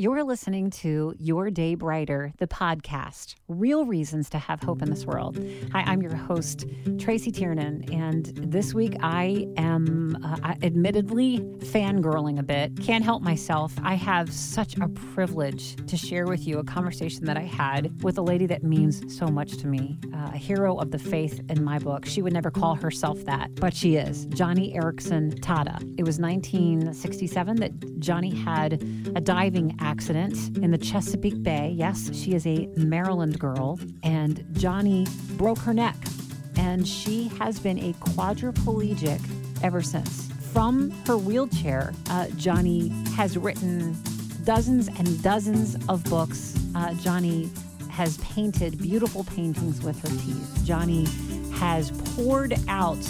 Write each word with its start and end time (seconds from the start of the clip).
You're 0.00 0.22
listening 0.22 0.70
to 0.70 1.12
Your 1.18 1.50
Day 1.50 1.74
Brighter, 1.74 2.32
the 2.38 2.46
podcast, 2.46 3.34
Real 3.48 3.84
Reasons 3.84 4.30
to 4.30 4.38
Have 4.38 4.62
Hope 4.62 4.80
in 4.80 4.90
This 4.90 5.04
World. 5.04 5.44
Hi, 5.72 5.80
I'm 5.80 6.00
your 6.02 6.14
host, 6.14 6.66
Tracy 7.00 7.32
Tiernan, 7.32 7.84
and 7.92 8.26
this 8.36 8.72
week 8.72 8.94
I 9.02 9.48
am 9.56 10.16
uh, 10.22 10.54
admittedly 10.62 11.40
fangirling 11.40 12.38
a 12.38 12.44
bit. 12.44 12.80
Can't 12.80 13.02
help 13.02 13.22
myself. 13.22 13.74
I 13.82 13.94
have 13.94 14.32
such 14.32 14.76
a 14.76 14.86
privilege 14.86 15.74
to 15.88 15.96
share 15.96 16.26
with 16.26 16.46
you 16.46 16.60
a 16.60 16.64
conversation 16.64 17.24
that 17.24 17.36
I 17.36 17.42
had 17.42 18.00
with 18.04 18.18
a 18.18 18.22
lady 18.22 18.46
that 18.46 18.62
means 18.62 19.02
so 19.18 19.26
much 19.26 19.56
to 19.56 19.66
me, 19.66 19.98
uh, 20.14 20.30
a 20.32 20.38
hero 20.38 20.76
of 20.76 20.92
the 20.92 20.98
faith 21.00 21.40
in 21.48 21.64
my 21.64 21.80
book. 21.80 22.06
She 22.06 22.22
would 22.22 22.32
never 22.32 22.52
call 22.52 22.76
herself 22.76 23.24
that, 23.24 23.52
but 23.56 23.74
she 23.74 23.96
is, 23.96 24.28
Joni 24.28 24.76
Eareckson 24.76 25.40
Tada. 25.40 25.82
It 25.98 26.04
was 26.04 26.20
1967 26.20 27.56
that 27.56 27.80
Joni 27.98 28.44
had 28.44 28.74
a 29.16 29.20
diving 29.20 29.72
accident 29.80 29.87
in 29.88 30.70
the 30.70 30.76
Chesapeake 30.76 31.42
Bay. 31.42 31.72
Yes, 31.74 32.14
she 32.14 32.34
is 32.34 32.46
a 32.46 32.66
Maryland 32.76 33.38
girl, 33.38 33.80
and 34.02 34.40
Joni 34.52 35.08
broke 35.38 35.56
her 35.60 35.72
neck, 35.72 35.96
and 36.56 36.86
she 36.86 37.28
has 37.38 37.58
been 37.58 37.78
a 37.78 37.94
quadriplegic 37.94 39.18
ever 39.62 39.80
since. 39.80 40.30
From 40.52 40.90
her 41.06 41.16
wheelchair, 41.16 41.94
uh, 42.10 42.26
Joni 42.32 42.90
has 43.14 43.38
written 43.38 43.96
dozens 44.44 44.88
and 44.88 45.22
dozens 45.22 45.74
of 45.88 46.04
books. 46.04 46.54
Uh, 46.74 46.90
Joni 46.90 47.48
has 47.88 48.18
painted 48.18 48.76
beautiful 48.76 49.24
paintings 49.24 49.82
with 49.82 49.98
her 50.02 50.08
teeth. 50.08 50.66
Joni 50.66 51.08
has 51.54 51.92
poured 52.14 52.54
out 52.68 53.02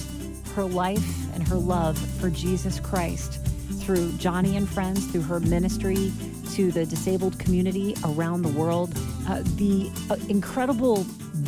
her 0.54 0.64
life 0.64 1.34
and 1.34 1.46
her 1.48 1.56
love 1.56 1.98
for 2.20 2.30
Jesus 2.30 2.78
Christ 2.78 3.40
through 3.88 4.10
Joni 4.18 4.58
and 4.58 4.68
Friends, 4.68 5.06
through 5.06 5.22
her 5.22 5.40
ministry 5.40 6.12
to 6.50 6.70
the 6.70 6.84
disabled 6.84 7.38
community 7.38 7.94
around 8.04 8.42
the 8.42 8.50
world. 8.50 8.92
Uh, 9.26 9.40
the 9.56 9.90
uh, 10.10 10.16
incredible 10.28 11.06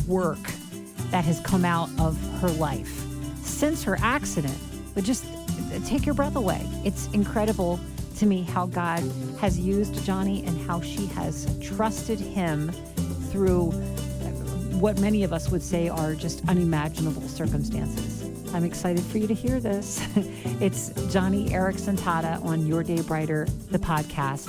work 0.08 0.38
that 1.10 1.22
has 1.22 1.38
come 1.40 1.66
out 1.66 1.90
of 1.98 2.18
her 2.40 2.48
life 2.48 3.04
since 3.42 3.84
her 3.84 3.98
accident 4.00 4.56
would 4.94 5.04
just 5.04 5.26
take 5.84 6.06
your 6.06 6.14
breath 6.14 6.34
away. 6.34 6.66
It's 6.82 7.08
incredible 7.08 7.78
to 8.16 8.24
me 8.24 8.44
how 8.44 8.64
God 8.64 9.00
has 9.38 9.58
used 9.58 9.92
Joni 9.96 10.46
and 10.48 10.58
how 10.66 10.80
she 10.80 11.04
has 11.08 11.46
trusted 11.60 12.18
him 12.18 12.72
through 13.30 13.66
what 14.80 14.98
many 14.98 15.24
of 15.24 15.34
us 15.34 15.50
would 15.50 15.62
say 15.62 15.90
are 15.90 16.14
just 16.14 16.40
unimaginable 16.48 17.28
circumstances. 17.28 18.19
I'm 18.52 18.64
excited 18.64 19.04
for 19.04 19.18
you 19.18 19.28
to 19.28 19.34
hear 19.34 19.60
this. 19.60 20.00
it's 20.60 20.90
Joni 20.90 21.50
Eareckson 21.50 21.96
Tada 21.96 22.44
on 22.44 22.66
Your 22.66 22.82
Day 22.82 23.00
Brighter, 23.00 23.46
the 23.70 23.78
podcast. 23.78 24.48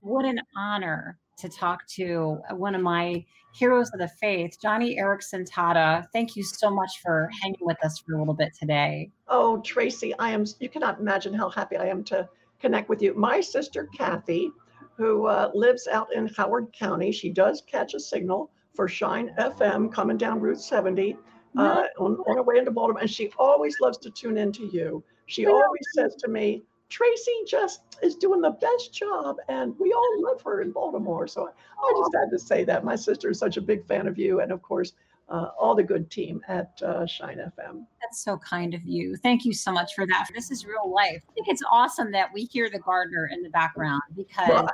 What 0.00 0.24
an 0.24 0.40
honor 0.56 1.18
to 1.38 1.48
talk 1.48 1.86
to 1.94 2.40
one 2.50 2.74
of 2.74 2.82
my 2.82 3.24
heroes 3.54 3.90
of 3.92 4.00
the 4.00 4.08
faith, 4.08 4.56
Joni 4.62 4.98
Eareckson 4.98 5.48
Tada. 5.48 6.04
Thank 6.12 6.34
you 6.34 6.42
so 6.42 6.68
much 6.68 7.00
for 7.00 7.30
hanging 7.40 7.60
with 7.60 7.82
us 7.84 8.00
for 8.00 8.14
a 8.14 8.18
little 8.18 8.34
bit 8.34 8.52
today. 8.58 9.10
Oh, 9.28 9.60
Tracy, 9.60 10.14
I 10.18 10.30
am, 10.30 10.44
you 10.58 10.68
cannot 10.68 10.98
imagine 10.98 11.32
how 11.32 11.48
happy 11.48 11.76
I 11.76 11.86
am 11.86 12.02
to 12.04 12.28
connect 12.60 12.88
with 12.88 13.02
you. 13.02 13.14
My 13.14 13.40
sister 13.40 13.88
Kathy, 13.96 14.50
who 14.96 15.26
uh, 15.26 15.50
lives 15.54 15.88
out 15.88 16.12
in 16.12 16.28
Howard 16.36 16.72
County, 16.72 17.10
she 17.12 17.30
does 17.30 17.62
catch 17.66 17.94
a 17.94 18.00
signal 18.00 18.50
for 18.74 18.88
Shine 18.88 19.34
FM 19.38 19.92
coming 19.92 20.16
down 20.16 20.40
Route 20.40 20.60
70 20.60 21.16
uh, 21.56 21.84
on, 21.98 22.16
on 22.16 22.36
her 22.36 22.42
way 22.42 22.58
into 22.58 22.70
Baltimore, 22.70 23.00
and 23.00 23.10
she 23.10 23.30
always 23.38 23.80
loves 23.80 23.98
to 23.98 24.10
tune 24.10 24.36
in 24.36 24.52
to 24.52 24.66
you. 24.66 25.02
She 25.26 25.46
always 25.46 25.86
says 25.94 26.14
to 26.16 26.28
me, 26.28 26.62
Tracy 26.88 27.32
just 27.46 27.82
is 28.02 28.16
doing 28.16 28.40
the 28.40 28.50
best 28.50 28.92
job, 28.92 29.36
and 29.48 29.74
we 29.78 29.92
all 29.92 30.22
love 30.22 30.42
her 30.42 30.60
in 30.60 30.72
Baltimore. 30.72 31.28
So 31.28 31.46
I 31.46 31.92
just 31.96 32.14
had 32.14 32.30
to 32.30 32.38
say 32.38 32.64
that. 32.64 32.84
My 32.84 32.96
sister 32.96 33.30
is 33.30 33.38
such 33.38 33.56
a 33.56 33.60
big 33.60 33.86
fan 33.86 34.08
of 34.08 34.18
you, 34.18 34.40
and 34.40 34.50
of 34.50 34.60
course, 34.60 34.92
uh, 35.30 35.50
all 35.58 35.74
the 35.74 35.82
good 35.82 36.10
team 36.10 36.42
at 36.48 36.80
uh, 36.82 37.06
Shine 37.06 37.38
FM. 37.38 37.84
That's 38.00 38.22
so 38.22 38.36
kind 38.38 38.74
of 38.74 38.82
you. 38.84 39.16
Thank 39.16 39.44
you 39.44 39.52
so 39.52 39.72
much 39.72 39.94
for 39.94 40.06
that. 40.06 40.28
This 40.34 40.50
is 40.50 40.66
real 40.66 40.92
life. 40.92 41.22
I 41.28 41.32
think 41.32 41.48
it's 41.48 41.62
awesome 41.70 42.10
that 42.12 42.30
we 42.34 42.44
hear 42.44 42.68
the 42.68 42.80
gardener 42.80 43.30
in 43.32 43.42
the 43.42 43.50
background 43.50 44.02
because. 44.16 44.48
Well, 44.48 44.68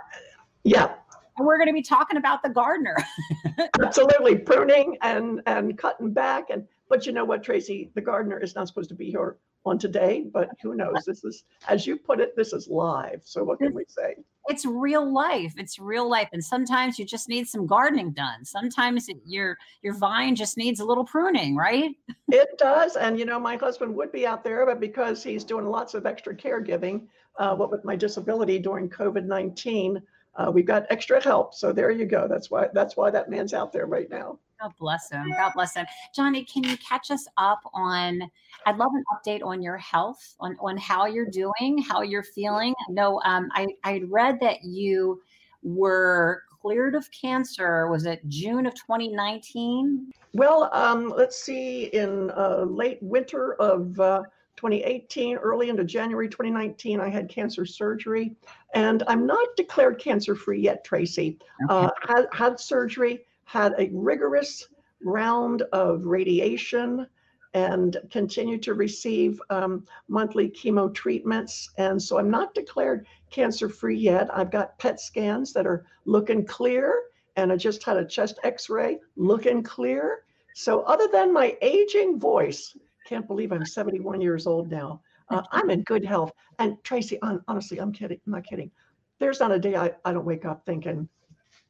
yeah. 0.65 0.95
And 1.39 1.47
we're 1.47 1.59
going 1.59 1.69
to 1.69 1.75
be 1.75 1.83
talking 1.83 2.17
about 2.17 2.43
the 2.43 2.49
gardener. 2.49 2.97
Absolutely, 3.83 4.37
pruning 4.37 4.97
and 5.03 5.43
and 5.47 5.77
cutting 5.77 6.13
back 6.13 6.49
and 6.49 6.67
but 6.89 7.05
you 7.05 7.13
know 7.13 7.25
what, 7.25 7.43
Tracy, 7.43 7.91
the 7.95 8.01
gardener 8.01 8.39
is 8.39 8.55
not 8.55 8.69
supposed 8.69 8.89
to 8.91 8.95
be 8.95 9.11
here 9.11 9.37
on 9.67 9.79
today, 9.79 10.25
but 10.33 10.49
who 10.63 10.75
knows? 10.75 11.05
This 11.07 11.25
is, 11.25 11.45
as 11.69 11.87
you 11.87 11.97
put 11.97 12.21
it, 12.21 12.37
this 12.37 12.53
is 12.53 12.69
live. 12.69 13.21
So 13.25 13.45
what 13.45 13.59
can 13.59 13.75
we 13.75 13.85
say? 13.89 14.17
It's 14.49 14.65
real 14.65 15.13
life. 15.13 15.55
It's 15.57 15.79
real 15.79 16.09
life, 16.09 16.29
and 16.33 16.43
sometimes 16.43 16.99
you 16.99 17.05
just 17.05 17.29
need 17.29 17.49
some 17.49 17.67
gardening 17.67 18.13
done. 18.13 18.45
Sometimes 18.45 19.09
it, 19.09 19.17
your 19.27 19.59
your 19.83 19.95
vine 19.95 20.37
just 20.37 20.57
needs 20.57 20.79
a 20.79 20.85
little 20.85 21.05
pruning, 21.05 21.57
right? 21.57 21.91
It 22.29 22.49
does, 22.57 22.95
and 22.95 23.19
you 23.19 23.25
know, 23.25 23.41
my 23.41 23.57
husband 23.57 23.95
would 23.97 24.13
be 24.13 24.25
out 24.25 24.45
there, 24.45 24.65
but 24.65 24.79
because 24.79 25.23
he's 25.25 25.43
doing 25.43 25.67
lots 25.67 25.95
of 25.95 26.07
extra 26.07 26.33
caregiving, 26.35 27.09
uh, 27.41 27.57
what 27.57 27.73
with 27.73 27.85
my 27.85 27.97
disability 27.97 28.61
during 28.61 28.89
COVID 28.89 29.25
nineteen, 29.25 30.01
uh, 30.37 30.49
we've 30.55 30.65
got 30.65 30.87
extra 30.91 31.21
help. 31.21 31.53
So 31.53 31.73
there 31.73 31.91
you 31.91 32.07
go. 32.07 32.29
That's 32.29 32.49
why 32.49 32.69
that's 32.73 32.97
why 32.97 33.11
that 33.11 33.29
man's 33.29 33.53
out 33.53 33.73
there 33.73 33.87
right 33.87 34.09
now. 34.09 34.39
God 34.61 34.73
bless 34.79 35.11
him. 35.11 35.31
God 35.37 35.53
bless 35.55 35.75
him. 35.75 35.87
Joni, 36.17 36.51
can 36.51 36.65
you 36.65 36.77
catch 36.79 37.11
us 37.11 37.27
up 37.37 37.61
on? 37.75 38.23
I'd 38.65 38.77
love 38.77 38.91
an 38.95 39.05
update 39.15 39.45
on 39.45 39.63
your 39.63 39.77
health, 39.77 40.35
on 40.41 40.57
on 40.61 40.77
how 40.77 41.07
you're 41.07 41.31
doing, 41.31 41.79
how 41.79 42.03
you're 42.03 42.23
feeling. 42.23 42.75
No, 42.89 43.21
um, 43.25 43.49
I 43.53 43.67
I 43.85 44.03
read 44.09 44.41
that 44.41 44.65
you 44.65 45.23
were 45.63 46.43
cleared 46.61 46.95
of 46.95 47.09
cancer. 47.11 47.89
Was 47.89 48.07
it 48.07 48.27
June 48.29 48.67
of 48.67 48.75
2019? 48.75 50.11
Well, 50.33 50.71
um, 50.73 51.13
let's 51.17 51.41
see. 51.41 51.85
In 51.93 52.31
uh, 52.31 52.65
late 52.69 52.99
winter 53.03 53.55
of 53.55 53.99
uh, 54.01 54.23
2018, 54.57 55.37
early 55.37 55.69
into 55.69 55.85
January 55.85 56.29
2019, 56.29 57.01
I 57.01 57.09
had 57.09 57.29
cancer 57.29 57.67
surgery, 57.67 58.35
and 58.75 59.03
I'm 59.07 59.27
not 59.27 59.49
declared 59.57 59.99
cancer 59.99 60.35
free 60.35 60.61
yet, 60.61 60.83
Tracy. 60.83 61.39
Okay. 61.71 61.87
Uh, 61.87 61.91
had, 62.09 62.27
had 62.33 62.61
surgery 62.61 63.27
had 63.47 63.75
a 63.79 63.89
rigorous 63.93 64.69
round 65.03 65.63
of 65.73 66.05
radiation 66.05 67.07
and 67.55 67.97
continue 68.11 68.59
to 68.59 68.75
receive 68.75 69.41
um, 69.49 69.87
monthly 70.09 70.51
chemo 70.51 70.93
treatments. 70.93 71.71
And 71.79 72.01
so 72.01 72.19
I'm 72.19 72.31
not 72.31 72.55
declared 72.55 73.07
cancer 73.31 73.71
free 73.71 73.97
yet. 73.97 74.29
I've 74.37 74.51
got 74.51 74.79
PET 74.79 75.01
scans 75.01 75.55
that 75.55 75.67
are 75.67 75.87
looking 76.05 76.45
clear, 76.45 77.05
and 77.37 77.51
I 77.51 77.57
just 77.57 77.83
had 77.83 77.97
a 77.97 78.05
chest 78.05 78.39
x 78.45 78.69
ray 78.69 78.99
looking 79.17 79.63
clear. 79.63 80.25
So, 80.55 80.83
other 80.83 81.09
than 81.11 81.33
my 81.33 81.57
aging 81.63 82.19
voice, 82.19 82.77
can't 83.07 83.27
believe 83.27 83.53
I'm 83.53 83.65
71 83.65 84.21
years 84.21 84.47
old 84.47 84.71
now. 84.71 85.01
Uh, 85.31 85.43
I'm 85.53 85.71
in 85.71 85.83
good 85.83 86.05
health. 86.05 86.33
And 86.59 86.77
Tracy, 86.85 87.19
honestly, 87.49 87.79
I'm 87.79 87.93
kidding. 87.93 88.21
I'm 88.27 88.33
not 88.33 88.45
kidding. 88.45 88.71
There's 89.19 89.41
not 89.41 89.53
a 89.53 89.59
day 89.59 89.77
I, 89.77 89.93
I 90.05 90.13
don't 90.13 90.27
wake 90.27 90.45
up 90.45 90.67
thinking, 90.67 91.09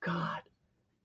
God, 0.01 0.41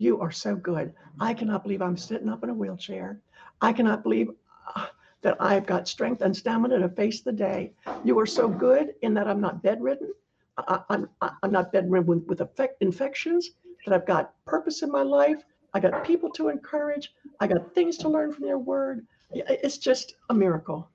you 0.01 0.19
are 0.19 0.31
so 0.31 0.55
good. 0.55 0.91
I 1.19 1.31
cannot 1.35 1.61
believe 1.61 1.81
I'm 1.81 1.95
sitting 1.95 2.27
up 2.27 2.43
in 2.43 2.49
a 2.49 2.53
wheelchair. 2.53 3.19
I 3.61 3.71
cannot 3.71 4.01
believe 4.01 4.29
uh, 4.75 4.87
that 5.21 5.37
I've 5.39 5.67
got 5.67 5.87
strength 5.87 6.23
and 6.23 6.35
stamina 6.35 6.79
to 6.79 6.89
face 6.89 7.21
the 7.21 7.31
day. 7.31 7.73
You 8.03 8.17
are 8.17 8.25
so 8.25 8.47
good 8.47 8.95
in 9.03 9.13
that 9.13 9.27
I'm 9.27 9.39
not 9.39 9.61
bedridden. 9.61 10.11
I, 10.57 10.81
am 10.89 11.07
I'm, 11.21 11.31
I'm 11.43 11.51
not 11.51 11.71
bedridden 11.71 12.07
with, 12.07 12.25
with 12.25 12.41
effect, 12.41 12.81
infections, 12.81 13.51
that 13.85 13.93
I've 13.93 14.07
got 14.07 14.33
purpose 14.45 14.81
in 14.81 14.91
my 14.91 15.03
life. 15.03 15.43
I 15.75 15.79
got 15.79 16.03
people 16.03 16.31
to 16.31 16.49
encourage. 16.49 17.13
I 17.39 17.45
got 17.45 17.75
things 17.75 17.95
to 17.97 18.09
learn 18.09 18.33
from 18.33 18.45
your 18.45 18.57
word. 18.57 19.05
It's 19.31 19.77
just 19.77 20.15
a 20.31 20.33
miracle. 20.33 20.89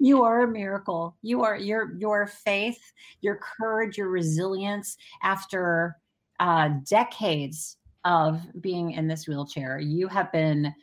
You 0.00 0.24
are 0.24 0.42
a 0.42 0.48
miracle. 0.48 1.16
You 1.22 1.44
are 1.44 1.56
your 1.56 1.94
your 1.96 2.26
faith, 2.26 2.80
your 3.20 3.38
courage, 3.58 3.96
your 3.96 4.08
resilience 4.08 4.96
after 5.22 5.96
uh, 6.40 6.70
decades 6.88 7.76
of 8.04 8.40
being 8.60 8.92
in 8.92 9.08
this 9.08 9.28
wheelchair. 9.28 9.78
You 9.78 10.08
have 10.08 10.32
been 10.32 10.74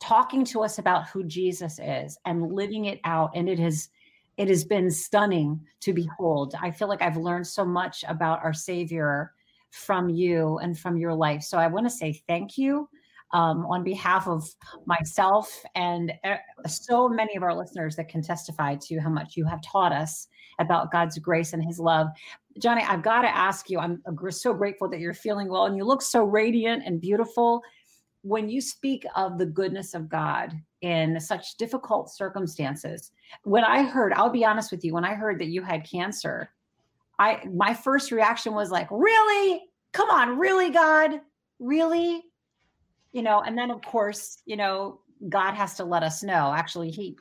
talking 0.00 0.44
to 0.44 0.62
us 0.62 0.78
about 0.78 1.08
who 1.08 1.24
Jesus 1.24 1.78
is 1.82 2.18
and 2.24 2.52
living 2.52 2.86
it 2.86 3.00
out 3.04 3.30
and 3.34 3.48
it 3.48 3.58
has 3.58 3.88
it 4.36 4.48
has 4.48 4.64
been 4.64 4.88
stunning 4.88 5.60
to 5.80 5.92
behold. 5.92 6.54
I 6.62 6.70
feel 6.70 6.86
like 6.86 7.02
I've 7.02 7.16
learned 7.16 7.46
so 7.46 7.64
much 7.64 8.04
about 8.06 8.38
our 8.44 8.54
savior 8.54 9.32
from 9.70 10.08
you 10.08 10.58
and 10.58 10.78
from 10.78 10.96
your 10.96 11.12
life. 11.12 11.42
So 11.42 11.58
I 11.58 11.66
want 11.66 11.86
to 11.86 11.90
say 11.90 12.22
thank 12.28 12.56
you 12.56 12.88
um, 13.32 13.66
on 13.66 13.82
behalf 13.82 14.28
of 14.28 14.48
myself 14.86 15.62
and 15.74 16.12
uh, 16.24 16.36
so 16.66 17.08
many 17.08 17.36
of 17.36 17.42
our 17.42 17.54
listeners 17.54 17.96
that 17.96 18.08
can 18.08 18.22
testify 18.22 18.76
to 18.76 18.98
how 18.98 19.10
much 19.10 19.36
you 19.36 19.44
have 19.44 19.60
taught 19.60 19.92
us 19.92 20.28
about 20.58 20.92
God's 20.92 21.18
grace 21.18 21.52
and 21.52 21.62
his 21.62 21.78
love. 21.78 22.08
Joni, 22.58 22.84
I've 22.88 23.02
got 23.02 23.22
to 23.22 23.36
ask 23.36 23.70
you, 23.70 23.78
I'm 23.78 24.02
so 24.30 24.52
grateful 24.54 24.88
that 24.88 25.00
you're 25.00 25.14
feeling 25.14 25.48
well 25.48 25.66
and 25.66 25.76
you 25.76 25.84
look 25.84 26.02
so 26.02 26.24
radiant 26.24 26.82
and 26.86 27.00
beautiful. 27.00 27.62
when 28.22 28.48
you 28.48 28.60
speak 28.60 29.04
of 29.16 29.38
the 29.38 29.46
goodness 29.46 29.94
of 29.94 30.08
God 30.08 30.52
in 30.82 31.20
such 31.20 31.56
difficult 31.56 32.10
circumstances, 32.10 33.12
when 33.44 33.64
I 33.64 33.82
heard, 33.82 34.12
I'll 34.12 34.30
be 34.30 34.44
honest 34.44 34.70
with 34.70 34.84
you, 34.84 34.94
when 34.94 35.04
I 35.04 35.14
heard 35.14 35.38
that 35.40 35.48
you 35.48 35.62
had 35.62 35.88
cancer, 35.88 36.50
I 37.18 37.42
my 37.52 37.74
first 37.74 38.12
reaction 38.12 38.54
was 38.54 38.70
like, 38.70 38.88
really? 38.90 39.62
Come 39.92 40.10
on, 40.10 40.38
really, 40.38 40.70
God? 40.70 41.20
Really? 41.58 42.22
You 43.12 43.22
know, 43.22 43.40
and 43.42 43.56
then 43.56 43.70
of 43.70 43.82
course, 43.82 44.42
you 44.44 44.56
know, 44.56 45.00
God 45.28 45.54
has 45.54 45.74
to 45.76 45.84
let 45.84 46.02
us 46.02 46.22
know. 46.22 46.52
Actually, 46.54 46.90
he 46.90 47.16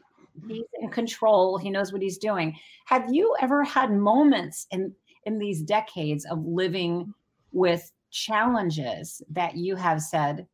he's 0.47 0.65
in 0.81 0.89
control. 0.89 1.57
He 1.57 1.71
knows 1.71 1.91
what 1.91 2.01
he's 2.01 2.19
doing. 2.19 2.55
Have 2.85 3.05
you 3.11 3.35
ever 3.41 3.63
had 3.63 3.91
moments 3.91 4.67
in 4.71 4.93
in 5.27 5.37
these 5.37 5.61
decades 5.61 6.25
of 6.25 6.45
living 6.45 7.13
with 7.51 7.91
challenges 8.11 9.21
that 9.29 9.57
you 9.57 9.75
have 9.75 10.01
said, 10.01 10.47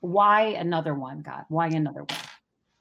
why 0.00 0.42
another 0.42 0.94
one, 0.94 1.20
God? 1.20 1.44
Why 1.48 1.66
another 1.66 2.04
one? 2.04 2.20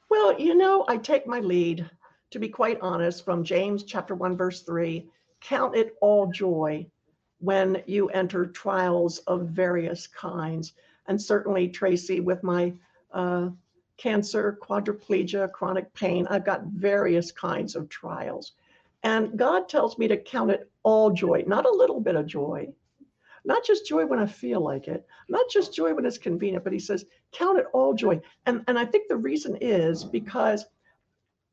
Well, 0.09 0.39
you 0.39 0.53
know, 0.53 0.85
I 0.87 0.97
take 0.97 1.25
my 1.25 1.39
lead, 1.39 1.89
to 2.29 2.39
be 2.39 2.47
quite 2.47 2.77
honest, 2.81 3.25
from 3.25 3.43
James 3.43 3.83
chapter 3.83 4.15
1, 4.15 4.37
verse 4.37 4.61
3 4.61 5.09
count 5.41 5.75
it 5.75 5.95
all 5.99 6.27
joy 6.27 6.85
when 7.39 7.83
you 7.85 8.07
enter 8.09 8.45
trials 8.45 9.17
of 9.27 9.49
various 9.49 10.07
kinds. 10.07 10.71
And 11.07 11.21
certainly, 11.21 11.67
Tracy, 11.67 12.21
with 12.21 12.43
my 12.43 12.71
uh, 13.11 13.49
cancer, 13.97 14.57
quadriplegia, 14.61 15.51
chronic 15.51 15.93
pain, 15.93 16.25
I've 16.29 16.45
got 16.45 16.63
various 16.67 17.31
kinds 17.33 17.75
of 17.75 17.89
trials. 17.89 18.53
And 19.03 19.37
God 19.37 19.67
tells 19.67 19.97
me 19.97 20.07
to 20.07 20.17
count 20.17 20.51
it 20.51 20.69
all 20.83 21.11
joy, 21.11 21.43
not 21.45 21.65
a 21.65 21.71
little 21.71 21.99
bit 21.99 22.15
of 22.15 22.25
joy, 22.25 22.69
not 23.45 23.65
just 23.65 23.85
joy 23.85 24.05
when 24.05 24.19
I 24.19 24.25
feel 24.25 24.61
like 24.61 24.87
it, 24.87 25.05
not 25.27 25.49
just 25.49 25.73
joy 25.73 25.93
when 25.93 26.05
it's 26.05 26.17
convenient, 26.17 26.63
but 26.63 26.73
He 26.73 26.79
says, 26.79 27.05
count 27.31 27.59
it 27.59 27.65
all 27.73 27.93
joy. 27.93 28.21
And, 28.45 28.63
and 28.67 28.79
I 28.79 28.85
think 28.85 29.07
the 29.07 29.17
reason 29.17 29.57
is 29.59 30.03
because, 30.03 30.65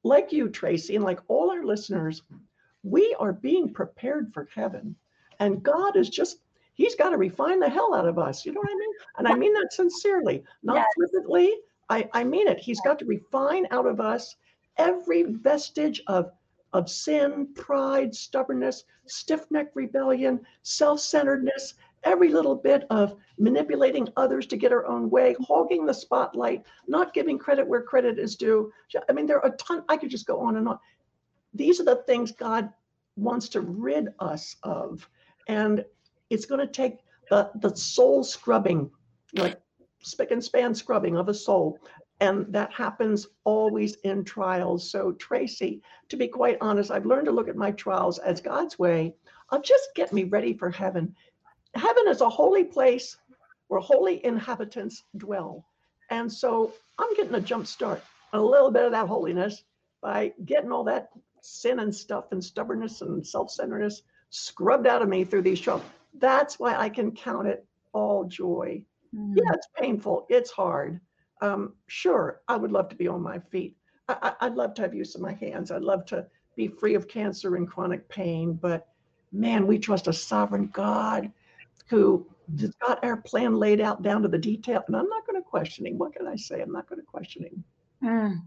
like 0.04 0.32
you, 0.32 0.48
Tracy, 0.48 0.94
and 0.94 1.04
like 1.04 1.20
all 1.28 1.50
our 1.50 1.64
listeners, 1.64 2.22
we 2.82 3.14
are 3.18 3.32
being 3.32 3.72
prepared 3.72 4.32
for 4.32 4.48
heaven. 4.54 4.94
And 5.40 5.62
God 5.62 5.96
is 5.96 6.08
just, 6.08 6.38
He's 6.74 6.94
got 6.94 7.10
to 7.10 7.18
refine 7.18 7.60
the 7.60 7.68
hell 7.68 7.92
out 7.94 8.06
of 8.06 8.18
us. 8.18 8.46
You 8.46 8.52
know 8.52 8.60
what 8.60 8.70
I 8.70 8.76
mean? 8.76 8.92
And 9.18 9.28
I 9.28 9.34
mean 9.34 9.52
that 9.54 9.72
sincerely, 9.72 10.44
not 10.62 10.76
yes. 10.76 10.86
flippantly. 10.94 11.52
I, 11.90 12.08
I 12.12 12.24
mean 12.24 12.46
it. 12.46 12.58
He's 12.58 12.80
got 12.80 12.98
to 13.00 13.04
refine 13.04 13.66
out 13.70 13.86
of 13.86 14.00
us 14.00 14.36
every 14.78 15.24
vestige 15.24 16.00
of, 16.06 16.30
of 16.72 16.88
sin, 16.88 17.48
pride, 17.54 18.14
stubbornness, 18.14 18.84
stiff 19.06 19.50
necked 19.50 19.74
rebellion, 19.76 20.40
self 20.62 21.00
centeredness, 21.00 21.74
every 22.04 22.28
little 22.28 22.54
bit 22.54 22.84
of 22.90 23.16
manipulating 23.38 24.08
others 24.16 24.46
to 24.46 24.56
get 24.56 24.72
our 24.72 24.86
own 24.86 25.10
way, 25.10 25.36
hogging 25.40 25.84
the 25.84 25.94
spotlight, 25.94 26.62
not 26.86 27.12
giving 27.12 27.38
credit 27.38 27.66
where 27.66 27.82
credit 27.82 28.18
is 28.18 28.36
due. 28.36 28.72
I 29.08 29.12
mean, 29.12 29.26
there 29.26 29.38
are 29.44 29.52
a 29.52 29.56
ton, 29.56 29.84
I 29.88 29.96
could 29.96 30.10
just 30.10 30.26
go 30.26 30.40
on 30.40 30.56
and 30.56 30.68
on 30.68 30.78
these 31.54 31.80
are 31.80 31.84
the 31.84 32.02
things 32.06 32.32
God 32.32 32.70
wants 33.16 33.48
to 33.50 33.60
rid 33.60 34.08
us 34.20 34.56
of. 34.62 35.08
And 35.48 35.84
it's 36.30 36.46
going 36.46 36.60
to 36.60 36.72
take 36.72 36.98
the, 37.28 37.50
the 37.56 37.74
soul 37.74 38.22
scrubbing, 38.22 38.90
like 39.34 39.60
spick 40.02 40.30
and 40.30 40.42
span 40.42 40.74
scrubbing 40.74 41.16
of 41.16 41.28
a 41.28 41.34
soul. 41.34 41.78
And 42.20 42.52
that 42.52 42.72
happens 42.72 43.26
always 43.44 43.94
in 44.04 44.24
trials. 44.24 44.90
So, 44.90 45.12
Tracy, 45.12 45.82
to 46.10 46.16
be 46.16 46.28
quite 46.28 46.58
honest, 46.60 46.90
I've 46.90 47.06
learned 47.06 47.26
to 47.26 47.32
look 47.32 47.48
at 47.48 47.56
my 47.56 47.70
trials 47.72 48.18
as 48.18 48.42
God's 48.42 48.78
way 48.78 49.14
of 49.50 49.62
just 49.62 49.88
get 49.94 50.12
me 50.12 50.24
ready 50.24 50.52
for 50.52 50.70
heaven. 50.70 51.14
Heaven 51.74 52.04
is 52.08 52.20
a 52.20 52.28
holy 52.28 52.64
place 52.64 53.16
where 53.68 53.80
holy 53.80 54.24
inhabitants 54.24 55.04
dwell. 55.16 55.64
And 56.10 56.30
so 56.30 56.74
I'm 56.98 57.14
getting 57.14 57.34
a 57.36 57.40
jump 57.40 57.66
start, 57.66 58.02
a 58.32 58.40
little 58.40 58.70
bit 58.70 58.84
of 58.84 58.92
that 58.92 59.08
holiness 59.08 59.64
by 60.02 60.32
getting 60.44 60.72
all 60.72 60.84
that 60.84 61.10
sin 61.40 61.80
and 61.80 61.94
stuff 61.94 62.32
and 62.32 62.44
stubbornness 62.44 63.00
and 63.00 63.26
self-centeredness 63.26 64.02
scrubbed 64.30 64.86
out 64.86 65.02
of 65.02 65.08
me 65.08 65.24
through 65.24 65.42
these 65.42 65.60
trials. 65.60 65.82
That's 66.18 66.58
why 66.58 66.74
I 66.74 66.88
can 66.88 67.12
count 67.12 67.46
it 67.46 67.64
all 67.92 68.24
joy. 68.24 68.84
Mm. 69.14 69.34
Yeah, 69.36 69.52
it's 69.54 69.68
painful. 69.78 70.26
It's 70.28 70.50
hard. 70.50 71.00
Um, 71.40 71.74
sure, 71.86 72.42
I 72.48 72.56
would 72.56 72.72
love 72.72 72.88
to 72.90 72.96
be 72.96 73.08
on 73.08 73.22
my 73.22 73.38
feet. 73.38 73.76
I, 74.08 74.34
would 74.42 74.56
love 74.56 74.74
to 74.74 74.82
have 74.82 74.94
use 74.94 75.14
of 75.14 75.20
my 75.20 75.34
hands. 75.34 75.70
I'd 75.70 75.82
love 75.82 76.04
to 76.06 76.26
be 76.56 76.68
free 76.68 76.94
of 76.94 77.06
cancer 77.06 77.56
and 77.56 77.68
chronic 77.68 78.08
pain. 78.08 78.54
But 78.54 78.88
man, 79.32 79.66
we 79.66 79.78
trust 79.78 80.08
a 80.08 80.12
sovereign 80.12 80.68
God 80.72 81.30
who 81.86 82.26
has 82.58 82.74
got 82.86 83.04
our 83.04 83.18
plan 83.18 83.54
laid 83.54 83.80
out 83.80 84.02
down 84.02 84.22
to 84.22 84.28
the 84.28 84.38
detail. 84.38 84.82
And 84.86 84.96
I'm 84.96 85.08
not 85.08 85.26
going 85.26 85.40
to 85.40 85.48
question 85.48 85.86
him. 85.86 85.96
What 85.98 86.14
can 86.14 86.26
I 86.26 86.36
say? 86.36 86.60
I'm 86.60 86.72
not 86.72 86.88
going 86.88 87.00
to 87.00 87.06
question 87.06 87.44
him. 87.44 87.64
Mm 88.02 88.42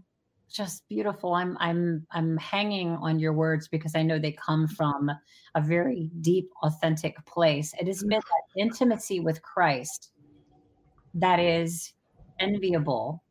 just 0.54 0.88
beautiful. 0.88 1.34
I'm 1.34 1.56
I'm 1.60 2.06
I'm 2.12 2.36
hanging 2.36 2.90
on 2.96 3.18
your 3.18 3.32
words 3.32 3.68
because 3.68 3.94
I 3.94 4.02
know 4.02 4.18
they 4.18 4.32
come 4.32 4.68
from 4.68 5.10
a 5.54 5.60
very 5.60 6.10
deep, 6.20 6.50
authentic 6.62 7.24
place. 7.26 7.74
It 7.80 7.86
has 7.88 8.02
been 8.02 8.20
that 8.20 8.62
intimacy 8.62 9.20
with 9.20 9.42
Christ 9.42 10.12
that 11.14 11.40
is 11.40 11.92
enviable, 12.40 13.22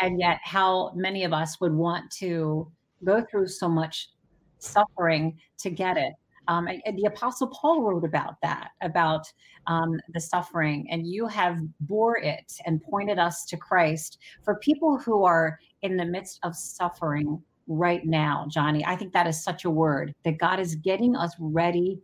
and 0.00 0.20
yet 0.20 0.38
how 0.42 0.92
many 0.94 1.24
of 1.24 1.32
us 1.32 1.60
would 1.60 1.72
want 1.72 2.10
to 2.12 2.70
go 3.04 3.24
through 3.30 3.48
so 3.48 3.68
much 3.68 4.10
suffering 4.58 5.38
to 5.58 5.70
get 5.70 5.96
it. 5.96 6.12
Um, 6.48 6.66
and, 6.66 6.80
and 6.86 6.98
the 6.98 7.04
Apostle 7.04 7.48
Paul 7.48 7.82
wrote 7.82 8.04
about 8.04 8.36
that, 8.42 8.70
about 8.82 9.26
um, 9.66 10.00
the 10.14 10.20
suffering, 10.20 10.86
and 10.90 11.06
you 11.06 11.26
have 11.26 11.58
bore 11.80 12.16
it 12.18 12.52
and 12.64 12.82
pointed 12.82 13.18
us 13.18 13.44
to 13.46 13.56
Christ. 13.56 14.18
For 14.42 14.56
people 14.56 14.98
who 14.98 15.24
are 15.24 15.58
in 15.82 15.96
the 15.96 16.06
midst 16.06 16.40
of 16.42 16.56
suffering 16.56 17.42
right 17.68 18.04
now, 18.04 18.46
Joni. 18.48 18.82
I 18.86 18.96
think 18.96 19.12
that 19.12 19.26
is 19.26 19.44
such 19.44 19.64
a 19.64 19.70
word 19.70 20.14
that 20.24 20.38
God 20.38 20.58
is 20.58 20.74
getting 20.74 21.14
us 21.14 21.34
ready 21.38 22.00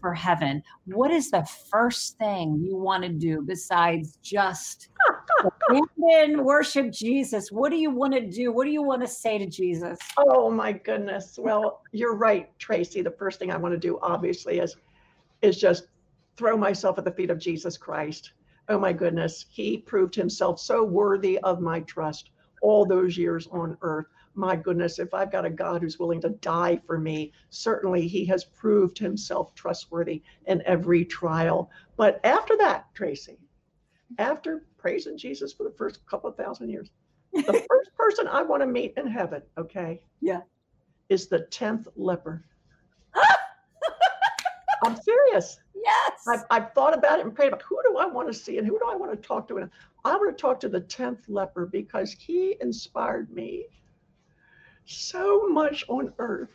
for 0.00 0.14
heaven. 0.14 0.62
What 0.86 1.10
is 1.10 1.30
the 1.30 1.46
first 1.70 2.18
thing 2.18 2.60
you 2.62 2.76
want 2.76 3.02
to 3.04 3.10
do 3.10 3.42
besides 3.42 4.18
just 4.22 4.88
abandon, 5.68 6.44
worship 6.44 6.90
Jesus? 6.90 7.50
What 7.50 7.70
do 7.70 7.76
you 7.76 7.90
want 7.90 8.12
to 8.14 8.20
do? 8.20 8.52
What 8.52 8.64
do 8.64 8.70
you 8.70 8.82
want 8.82 9.02
to 9.02 9.08
say 9.08 9.38
to 9.38 9.46
Jesus? 9.46 9.98
Oh 10.16 10.50
my 10.50 10.72
goodness. 10.72 11.38
Well, 11.40 11.82
you're 11.92 12.16
right, 12.16 12.56
Tracy. 12.58 13.02
The 13.02 13.10
first 13.10 13.38
thing 13.38 13.50
I 13.50 13.56
want 13.56 13.72
to 13.72 13.78
do, 13.78 13.98
obviously, 14.02 14.58
is 14.58 14.76
is 15.42 15.58
just 15.58 15.88
throw 16.36 16.56
myself 16.56 16.98
at 16.98 17.04
the 17.04 17.12
feet 17.12 17.30
of 17.30 17.38
Jesus 17.38 17.76
Christ. 17.76 18.32
Oh 18.68 18.78
my 18.78 18.92
goodness. 18.92 19.46
He 19.48 19.78
proved 19.78 20.14
himself 20.14 20.58
so 20.60 20.84
worthy 20.84 21.38
of 21.40 21.60
my 21.60 21.80
trust 21.80 22.30
all 22.62 22.84
those 22.84 23.16
years 23.16 23.46
on 23.52 23.76
earth. 23.82 24.06
My 24.34 24.54
goodness, 24.54 24.98
if 24.98 25.14
I've 25.14 25.32
got 25.32 25.46
a 25.46 25.50
God 25.50 25.80
who's 25.80 25.98
willing 25.98 26.20
to 26.22 26.28
die 26.28 26.80
for 26.86 26.98
me, 26.98 27.32
certainly 27.48 28.06
he 28.06 28.24
has 28.26 28.44
proved 28.44 28.98
himself 28.98 29.54
trustworthy 29.54 30.22
in 30.46 30.62
every 30.66 31.04
trial. 31.04 31.70
But 31.96 32.20
after 32.24 32.56
that, 32.58 32.86
Tracy, 32.94 33.38
after 34.18 34.64
praising 34.78 35.18
Jesus 35.18 35.52
for 35.52 35.64
the 35.64 35.74
first 35.76 36.04
couple 36.06 36.30
of 36.30 36.36
thousand 36.36 36.70
years, 36.70 36.90
the 37.32 37.42
first 37.68 37.94
person 37.96 38.26
I 38.28 38.42
want 38.42 38.62
to 38.62 38.66
meet 38.66 38.94
in 38.96 39.06
heaven, 39.06 39.42
okay? 39.58 40.00
Yeah. 40.20 40.40
Is 41.08 41.28
the 41.28 41.40
10th 41.50 41.86
leper. 41.96 42.44
I'm 44.84 44.96
serious. 44.96 45.58
Yes. 45.74 46.26
I've, 46.28 46.44
I've 46.50 46.72
thought 46.72 46.96
about 46.96 47.20
it 47.20 47.26
and 47.26 47.34
prayed 47.34 47.48
about 47.48 47.62
who 47.62 47.80
do 47.88 47.98
I 47.98 48.06
want 48.06 48.28
to 48.28 48.34
see 48.34 48.58
and 48.58 48.66
who 48.66 48.78
do 48.78 48.86
I 48.90 48.96
want 48.96 49.12
to 49.12 49.28
talk 49.28 49.46
to? 49.48 49.58
And 49.58 49.70
I 50.04 50.16
want 50.16 50.36
to 50.36 50.40
talk 50.40 50.60
to 50.60 50.68
the 50.68 50.80
10th 50.80 51.20
leper 51.28 51.66
because 51.66 52.12
he 52.12 52.56
inspired 52.60 53.30
me 53.30 53.66
so 54.84 55.48
much 55.48 55.84
on 55.88 56.12
earth. 56.18 56.50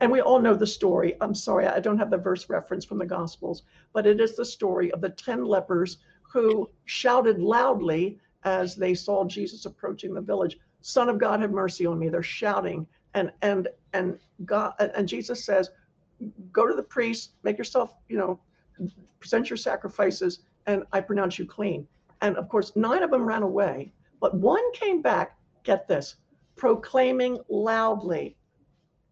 And 0.00 0.10
we 0.10 0.22
all 0.22 0.40
know 0.40 0.54
the 0.54 0.66
story. 0.66 1.16
I'm 1.20 1.34
sorry, 1.34 1.66
I 1.66 1.78
don't 1.78 1.98
have 1.98 2.10
the 2.10 2.16
verse 2.16 2.48
reference 2.48 2.86
from 2.86 2.98
the 2.98 3.06
Gospels, 3.06 3.62
but 3.92 4.06
it 4.06 4.18
is 4.20 4.34
the 4.34 4.44
story 4.44 4.90
of 4.92 5.02
the 5.02 5.10
10 5.10 5.44
lepers 5.44 5.98
who 6.32 6.70
shouted 6.84 7.40
loudly 7.40 8.18
as 8.44 8.76
they 8.76 8.94
saw 8.94 9.24
Jesus 9.24 9.66
approaching 9.66 10.14
the 10.14 10.20
village, 10.20 10.58
Son 10.80 11.08
of 11.08 11.18
God, 11.18 11.40
have 11.40 11.50
mercy 11.50 11.86
on 11.86 11.98
me. 11.98 12.08
They're 12.08 12.22
shouting. 12.22 12.86
And 13.14 13.32
and 13.42 13.68
and 13.92 14.18
God 14.44 14.74
and 14.78 15.08
Jesus 15.08 15.44
says, 15.44 15.70
Go 16.52 16.66
to 16.66 16.74
the 16.74 16.82
priest, 16.82 17.32
make 17.42 17.58
yourself, 17.58 17.94
you 18.08 18.16
know, 18.16 18.40
present 19.18 19.50
your 19.50 19.56
sacrifices, 19.56 20.40
and 20.66 20.84
I 20.92 21.00
pronounce 21.00 21.38
you 21.38 21.46
clean. 21.46 21.86
And 22.20 22.36
of 22.36 22.48
course, 22.48 22.72
nine 22.76 23.02
of 23.02 23.10
them 23.10 23.24
ran 23.24 23.42
away, 23.42 23.92
but 24.20 24.34
one 24.34 24.72
came 24.72 25.02
back, 25.02 25.36
get 25.64 25.88
this, 25.88 26.16
proclaiming 26.56 27.38
loudly 27.48 28.36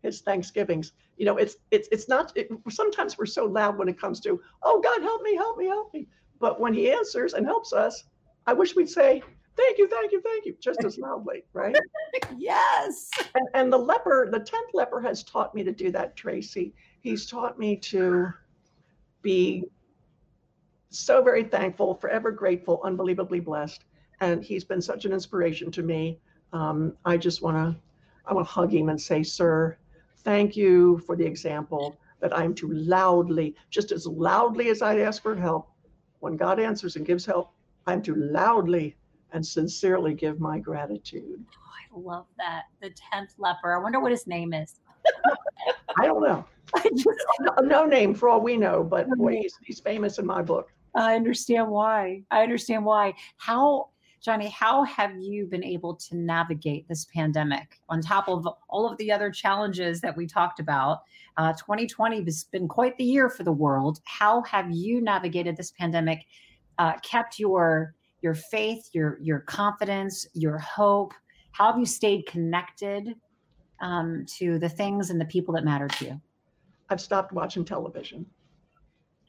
his 0.02 0.20
thanksgivings. 0.20 0.92
You 1.16 1.26
know, 1.26 1.36
it's 1.36 1.56
it's 1.70 1.88
it's 1.90 2.08
not 2.08 2.32
it, 2.36 2.48
sometimes 2.70 3.18
we're 3.18 3.26
so 3.26 3.46
loud 3.46 3.78
when 3.78 3.88
it 3.88 4.00
comes 4.00 4.20
to, 4.20 4.40
oh 4.62 4.80
God, 4.80 5.02
help 5.02 5.22
me, 5.22 5.34
help 5.34 5.58
me, 5.58 5.66
help 5.66 5.92
me. 5.92 6.06
But 6.40 6.60
when 6.60 6.74
he 6.74 6.90
answers 6.90 7.34
and 7.34 7.44
helps 7.46 7.72
us, 7.72 8.04
I 8.46 8.52
wish 8.52 8.76
we'd 8.76 8.88
say, 8.88 9.22
thank 9.56 9.78
you, 9.78 9.88
thank 9.88 10.12
you, 10.12 10.20
thank 10.20 10.46
you, 10.46 10.56
just 10.60 10.84
as 10.84 10.98
loudly, 10.98 11.44
right? 11.52 11.76
yes. 12.38 13.10
And, 13.34 13.48
and 13.54 13.72
the 13.72 13.78
leper, 13.78 14.28
the 14.30 14.40
10th 14.40 14.72
leper 14.72 15.00
has 15.00 15.24
taught 15.24 15.54
me 15.54 15.64
to 15.64 15.72
do 15.72 15.90
that, 15.92 16.16
Tracy. 16.16 16.74
He's 17.00 17.26
taught 17.26 17.58
me 17.58 17.76
to 17.76 18.32
be 19.22 19.64
so 20.90 21.22
very 21.22 21.44
thankful, 21.44 21.94
forever 21.94 22.30
grateful, 22.30 22.80
unbelievably 22.84 23.40
blessed. 23.40 23.84
and 24.20 24.42
he's 24.42 24.64
been 24.64 24.80
such 24.82 25.04
an 25.04 25.12
inspiration 25.12 25.70
to 25.70 25.82
me. 25.82 26.18
Um, 26.52 26.96
I 27.04 27.16
just 27.16 27.42
want 27.42 27.56
to, 27.56 27.76
I 28.26 28.34
want 28.34 28.46
to 28.46 28.52
hug 28.52 28.72
him 28.72 28.88
and 28.88 29.00
say, 29.00 29.22
sir, 29.22 29.76
thank 30.24 30.56
you 30.56 30.98
for 31.06 31.14
the 31.14 31.24
example 31.24 31.98
that 32.20 32.36
I'm 32.36 32.54
to 32.54 32.70
loudly, 32.72 33.54
just 33.70 33.92
as 33.92 34.06
loudly 34.06 34.70
as 34.70 34.82
I 34.82 34.98
ask 35.00 35.22
for 35.22 35.36
help, 35.36 35.70
when 36.20 36.36
God 36.36 36.60
answers 36.60 36.96
and 36.96 37.06
gives 37.06 37.24
help, 37.24 37.52
I'm 37.86 38.02
to 38.02 38.14
loudly 38.14 38.96
and 39.32 39.44
sincerely 39.44 40.14
give 40.14 40.40
my 40.40 40.58
gratitude. 40.58 41.44
Oh, 41.94 41.96
I 41.96 42.16
love 42.16 42.26
that. 42.38 42.64
The 42.80 42.90
10th 42.90 43.34
leper. 43.38 43.74
I 43.74 43.78
wonder 43.78 44.00
what 44.00 44.10
his 44.10 44.26
name 44.26 44.52
is. 44.52 44.80
I 45.98 46.06
don't 46.06 46.22
know. 46.22 46.44
no, 47.40 47.54
no, 47.62 47.84
name 47.84 48.14
for 48.14 48.28
all 48.28 48.40
we 48.40 48.56
know, 48.56 48.84
but 48.84 49.08
boy, 49.10 49.36
he's, 49.36 49.54
he's 49.64 49.80
famous 49.80 50.18
in 50.18 50.26
my 50.26 50.42
book. 50.42 50.70
I 50.94 51.14
understand 51.14 51.68
why. 51.68 52.22
I 52.30 52.42
understand 52.42 52.84
why. 52.84 53.14
How, 53.36 53.88
Joni, 54.24 54.50
how 54.50 54.82
have 54.84 55.16
you 55.16 55.46
been 55.46 55.62
able 55.62 55.94
to 55.94 56.16
navigate 56.16 56.88
this 56.88 57.06
pandemic 57.14 57.80
on 57.88 58.00
top 58.00 58.28
of 58.28 58.48
all 58.68 58.90
of 58.90 58.98
the 58.98 59.12
other 59.12 59.30
challenges 59.30 60.00
that 60.00 60.16
we 60.16 60.26
talked 60.26 60.58
about? 60.58 61.02
Uh, 61.36 61.52
2020 61.52 62.24
has 62.24 62.44
been 62.44 62.66
quite 62.66 62.96
the 62.96 63.04
year 63.04 63.28
for 63.28 63.44
the 63.44 63.52
world. 63.52 64.00
How 64.04 64.42
have 64.42 64.70
you 64.70 65.00
navigated 65.00 65.56
this 65.56 65.70
pandemic, 65.70 66.24
uh, 66.78 66.94
kept 67.02 67.38
your 67.38 67.94
your 68.20 68.34
faith, 68.34 68.90
your 68.92 69.18
your 69.22 69.40
confidence, 69.40 70.26
your 70.34 70.58
hope? 70.58 71.14
How 71.52 71.70
have 71.70 71.78
you 71.78 71.86
stayed 71.86 72.26
connected 72.26 73.14
um, 73.80 74.26
to 74.38 74.58
the 74.58 74.68
things 74.68 75.10
and 75.10 75.20
the 75.20 75.26
people 75.26 75.54
that 75.54 75.64
matter 75.64 75.86
to 75.86 76.04
you? 76.04 76.20
I've 76.90 77.00
stopped 77.00 77.32
watching 77.32 77.64
television. 77.64 78.26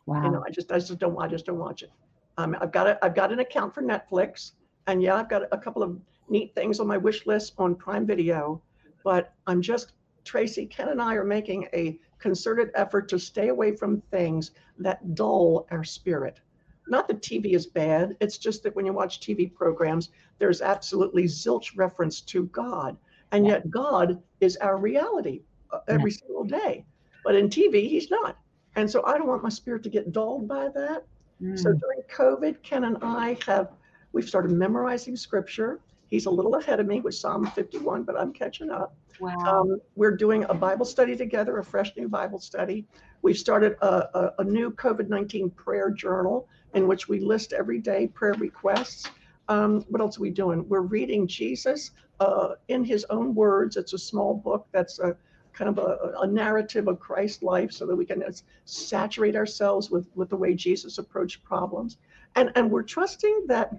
Wow. 0.08 0.24
You 0.24 0.32
know, 0.32 0.44
I 0.48 0.50
just 0.50 0.72
I 0.72 0.80
just 0.80 0.98
don't 0.98 1.16
I 1.22 1.28
just 1.28 1.46
don't 1.46 1.60
watch 1.60 1.84
it. 1.84 1.92
Um, 2.40 2.56
I've 2.60 2.72
got 2.72 2.88
a, 2.88 3.06
I've 3.06 3.14
got 3.14 3.32
an 3.32 3.40
account 3.40 3.76
for 3.76 3.84
Netflix, 3.84 4.54
and 4.92 5.02
yeah, 5.02 5.16
I've 5.16 5.30
got 5.30 5.44
a 5.52 5.58
couple 5.58 5.84
of 5.84 6.00
neat 6.30 6.54
things 6.56 6.80
on 6.80 6.88
my 6.88 6.98
wish 6.98 7.26
list 7.26 7.54
on 7.58 7.76
Prime 7.76 8.06
Video, 8.06 8.62
but 9.04 9.34
I'm 9.48 9.62
just 9.62 9.94
Tracy, 10.24 10.66
Ken, 10.66 10.90
and 10.90 11.02
I 11.02 11.16
are 11.16 11.24
making 11.24 11.68
a 11.74 11.98
concerted 12.20 12.70
effort 12.76 13.08
to 13.10 13.18
stay 13.18 13.48
away 13.48 13.76
from 13.76 14.02
things 14.12 14.52
that 14.78 15.16
dull 15.16 15.68
our 15.72 15.84
spirit. 15.84 16.40
Not 16.88 17.08
that 17.08 17.22
TV 17.22 17.54
is 17.54 17.66
bad, 17.66 18.18
it's 18.20 18.38
just 18.38 18.64
that 18.64 18.76
when 18.76 18.86
you 18.86 18.94
watch 18.94 19.20
TV 19.22 19.54
programs, 19.54 20.10
there's 20.40 20.62
absolutely 20.62 21.24
zilch 21.24 21.72
reference 21.76 22.22
to 22.22 22.46
God. 22.46 22.98
And 23.32 23.46
yet, 23.46 23.70
God 23.70 24.22
is 24.40 24.58
our 24.58 24.78
reality 24.78 25.42
uh, 25.72 25.80
every 25.88 26.12
single 26.12 26.44
day. 26.44 26.84
But 27.24 27.36
in 27.36 27.48
TV, 27.48 27.88
He's 27.88 28.10
not. 28.10 28.38
And 28.76 28.90
so 28.90 29.04
I 29.06 29.18
don't 29.18 29.28
want 29.28 29.44
my 29.44 29.50
spirit 29.50 29.84
to 29.84 29.90
get 29.90 30.12
dulled 30.12 30.48
by 30.48 30.70
that. 30.70 31.06
Mm. 31.42 31.58
So 31.58 31.74
during 31.74 32.02
COVID, 32.12 32.62
Ken 32.64 32.86
and 32.86 32.98
I 33.02 33.38
have, 33.46 33.70
we've 34.14 34.28
started 34.28 34.52
memorizing 34.52 35.16
scripture. 35.16 35.80
He's 36.08 36.26
a 36.26 36.30
little 36.30 36.56
ahead 36.56 36.80
of 36.80 36.88
me 36.88 37.02
with 37.02 37.16
Psalm 37.16 37.46
51, 37.46 38.04
but 38.04 38.20
I'm 38.20 38.34
catching 38.34 38.72
up. 38.72 38.96
Wow. 39.20 39.36
Um, 39.46 39.82
we're 39.96 40.16
doing 40.16 40.46
a 40.46 40.54
Bible 40.54 40.86
study 40.86 41.16
together, 41.16 41.60
a 41.60 41.64
fresh 41.64 41.96
new 41.96 42.08
Bible 42.08 42.40
study. 42.40 42.86
We've 43.22 43.38
started 43.38 43.76
a, 43.82 44.18
a, 44.18 44.34
a 44.40 44.44
new 44.44 44.72
COVID 44.72 45.10
19 45.10 45.52
prayer 45.52 45.92
journal 45.92 46.48
in 46.74 46.88
which 46.88 47.08
we 47.08 47.20
list 47.20 47.54
every 47.54 47.80
day 47.80 48.08
prayer 48.08 48.34
requests. 48.34 49.10
Um, 49.50 49.82
what 49.90 50.02
else 50.02 50.18
are 50.18 50.22
we 50.22 50.30
doing? 50.30 50.68
We're 50.68 50.82
reading 50.82 51.28
Jesus 51.28 51.92
uh, 52.20 52.50
in 52.68 52.84
his 52.84 53.06
own 53.10 53.36
words. 53.36 53.78
It's 53.78 53.94
a 53.94 53.98
small 53.98 54.36
book 54.36 54.68
that's 54.72 55.00
a 55.00 55.16
kind 55.54 55.78
of 55.78 55.78
a, 55.80 56.14
a 56.22 56.28
narrative 56.28 56.88
of 56.88 57.00
Christ's 57.00 57.44
life 57.44 57.72
so 57.72 57.86
that 57.86 57.96
we 57.96 58.06
can 58.06 58.24
saturate 58.66 59.36
ourselves 59.36 59.90
with, 59.90 60.08
with 60.16 60.30
the 60.30 60.36
way 60.36 60.54
Jesus 60.54 60.98
approached 60.98 61.44
problems. 61.44 61.98
And, 62.36 62.52
and 62.56 62.70
we're 62.70 62.84
trusting 62.84 63.46
that 63.48 63.74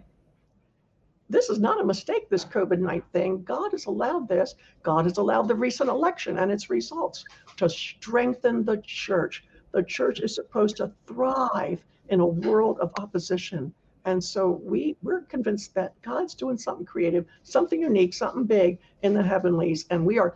this 1.31 1.49
is 1.49 1.61
not 1.61 1.81
a 1.81 1.85
mistake, 1.85 2.29
this 2.29 2.45
COVID 2.45 2.81
19 2.81 3.03
thing. 3.13 3.43
God 3.45 3.71
has 3.71 3.87
allowed 3.87 4.29
this. 4.29 4.57
God 4.83 5.05
has 5.05 5.17
allowed 5.17 5.47
the 5.47 5.55
recent 5.55 5.89
election 5.89 6.39
and 6.39 6.51
its 6.51 6.69
results 6.69 7.25
to 7.57 7.69
strengthen 7.69 8.65
the 8.65 8.79
church. 8.79 9.45
The 9.71 9.85
church 9.85 10.19
is 10.21 10.35
supposed 10.35 10.77
to 10.79 10.91
thrive 11.07 11.85
in 12.09 12.19
a 12.19 12.27
world 12.27 12.81
of 12.81 12.93
opposition. 12.99 13.73
And 14.07 14.23
so 14.23 14.61
we, 14.65 14.97
we're 15.03 15.21
convinced 15.23 15.73
that 15.75 15.95
God's 16.03 16.35
doing 16.35 16.59
something 16.59 16.85
creative, 16.85 17.27
something 17.45 17.81
unique, 17.81 18.13
something 18.13 18.45
big 18.45 18.79
in 19.03 19.15
the 19.15 19.23
heavenlies. 19.23 19.87
And 19.91 20.05
we 20.05 20.19
are 20.19 20.35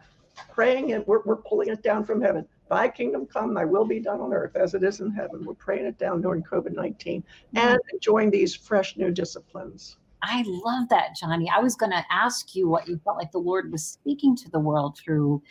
praying 0.53 0.93
and 0.93 1.05
we're, 1.09 1.23
we're 1.25 1.37
pulling 1.37 1.71
it 1.71 1.83
down 1.83 2.05
from 2.05 2.21
heaven. 2.21 2.47
Thy 2.71 2.89
kingdom 2.89 3.27
come, 3.27 3.53
thy 3.53 3.65
will 3.65 3.85
be 3.85 3.99
done 3.99 4.21
on 4.21 4.33
earth 4.33 4.55
as 4.55 4.75
it 4.75 4.85
is 4.85 5.01
in 5.01 5.11
heaven. 5.11 5.45
We're 5.45 5.55
praying 5.55 5.87
it 5.87 5.99
down 5.99 6.23
during 6.23 6.45
COVID 6.45 6.73
19 6.73 7.25
and 7.57 7.81
enjoying 7.93 8.31
these 8.31 8.55
fresh 8.55 8.97
new 8.97 9.11
disciplines. 9.11 9.97
I 10.27 10.43
love 10.47 10.89
that, 10.89 11.11
Joni. 11.23 11.49
I 11.55 11.61
was 11.61 11.77
going 11.77 11.93
to 11.93 12.03
ask 12.11 12.57
you 12.57 12.67
what 12.67 12.89
you 12.89 12.99
felt 13.05 13.19
like 13.19 13.31
the 13.31 13.39
Lord 13.39 13.71
was 13.71 13.85
speaking 13.85 14.35
to 14.37 14.51
the 14.51 14.59
world 14.59 14.99
through 14.99 15.43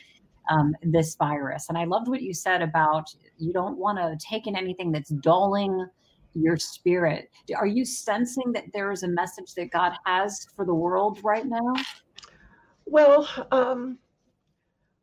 um, 0.50 0.76
this 0.82 1.16
virus. 1.16 1.70
And 1.70 1.78
I 1.78 1.86
loved 1.86 2.08
what 2.08 2.24
you 2.24 2.34
said 2.34 2.62
about 2.64 3.14
you 3.38 3.54
don't 3.54 3.78
want 3.78 4.00
to 4.00 4.18
take 4.26 4.48
in 4.48 4.56
anything 4.56 4.92
that's 4.92 5.12
dulling 5.12 5.88
your 6.34 6.58
spirit. 6.58 7.30
Are 7.56 7.68
you 7.68 7.86
sensing 7.86 8.52
that 8.54 8.66
there 8.74 8.92
is 8.92 9.04
a 9.04 9.08
message 9.08 9.54
that 9.54 9.70
God 9.70 9.94
has 10.06 10.48
for 10.56 10.66
the 10.66 10.74
world 10.74 11.20
right 11.24 11.46
now? 11.46 11.74
Well, 12.86 13.30
um, 13.52 14.00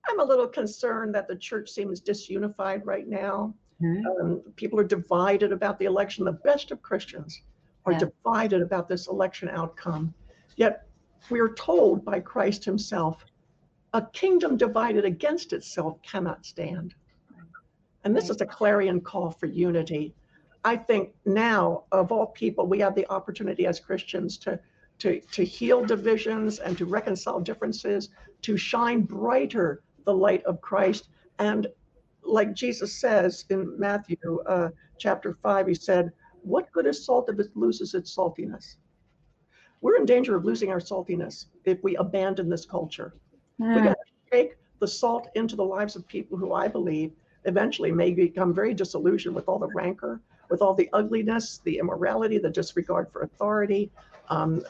I'm 0.08 0.18
a 0.18 0.24
little 0.24 0.48
concerned 0.48 1.14
that 1.14 1.28
the 1.28 1.36
church 1.36 1.70
seems 1.70 2.00
disunified 2.00 2.82
right 2.84 3.06
now. 3.06 3.54
Mm-hmm. 3.80 4.06
Um, 4.06 4.42
people 4.56 4.80
are 4.80 4.84
divided 4.84 5.52
about 5.52 5.78
the 5.78 5.84
election. 5.84 6.24
The 6.24 6.32
best 6.32 6.72
of 6.72 6.82
Christians 6.82 7.42
are 7.90 7.92
yeah. 7.92 8.08
divided 8.24 8.62
about 8.62 8.88
this 8.88 9.08
election 9.08 9.48
outcome. 9.48 10.14
Yet 10.56 10.86
we 11.28 11.40
are 11.40 11.50
told 11.54 12.04
by 12.04 12.20
Christ 12.20 12.64
himself 12.64 13.24
a 13.92 14.02
kingdom 14.12 14.56
divided 14.56 15.04
against 15.04 15.52
itself 15.52 16.00
cannot 16.02 16.46
stand. 16.46 16.94
And 18.04 18.16
this 18.16 18.30
is 18.30 18.40
a 18.40 18.46
clarion 18.46 19.00
call 19.00 19.30
for 19.30 19.46
unity. 19.46 20.14
I 20.64 20.76
think 20.76 21.10
now, 21.24 21.84
of 21.90 22.12
all 22.12 22.26
people, 22.26 22.66
we 22.66 22.78
have 22.80 22.94
the 22.94 23.10
opportunity 23.10 23.66
as 23.66 23.80
Christians 23.80 24.38
to, 24.38 24.60
to, 25.00 25.20
to 25.32 25.44
heal 25.44 25.84
divisions 25.84 26.60
and 26.60 26.78
to 26.78 26.86
reconcile 26.86 27.40
differences, 27.40 28.10
to 28.42 28.56
shine 28.56 29.02
brighter 29.02 29.82
the 30.04 30.14
light 30.14 30.44
of 30.44 30.60
Christ. 30.60 31.08
And 31.38 31.66
like 32.22 32.54
Jesus 32.54 32.92
says 32.92 33.44
in 33.50 33.78
Matthew 33.78 34.40
uh, 34.46 34.70
chapter 34.98 35.36
5, 35.42 35.66
he 35.66 35.74
said, 35.74 36.12
what 36.42 36.70
good 36.72 36.86
is 36.86 37.04
salt 37.04 37.28
if 37.28 37.38
it 37.38 37.56
loses 37.56 37.94
its 37.94 38.14
saltiness? 38.14 38.76
We're 39.80 39.96
in 39.96 40.04
danger 40.04 40.36
of 40.36 40.44
losing 40.44 40.70
our 40.70 40.80
saltiness 40.80 41.46
if 41.64 41.82
we 41.82 41.96
abandon 41.96 42.48
this 42.48 42.66
culture. 42.66 43.14
Mm. 43.60 43.76
We 43.76 43.82
got 43.82 43.96
to 43.96 44.30
take 44.30 44.56
the 44.78 44.88
salt 44.88 45.28
into 45.34 45.56
the 45.56 45.64
lives 45.64 45.96
of 45.96 46.06
people 46.06 46.36
who 46.36 46.52
I 46.52 46.68
believe 46.68 47.12
eventually 47.44 47.90
may 47.90 48.12
become 48.12 48.52
very 48.52 48.74
disillusioned 48.74 49.34
with 49.34 49.48
all 49.48 49.58
the 49.58 49.68
rancor, 49.68 50.20
with 50.50 50.60
all 50.60 50.74
the 50.74 50.90
ugliness, 50.92 51.60
the 51.64 51.78
immorality, 51.78 52.38
the 52.38 52.50
disregard 52.50 53.10
for 53.10 53.22
authority. 53.22 53.90
Um, 54.28 54.62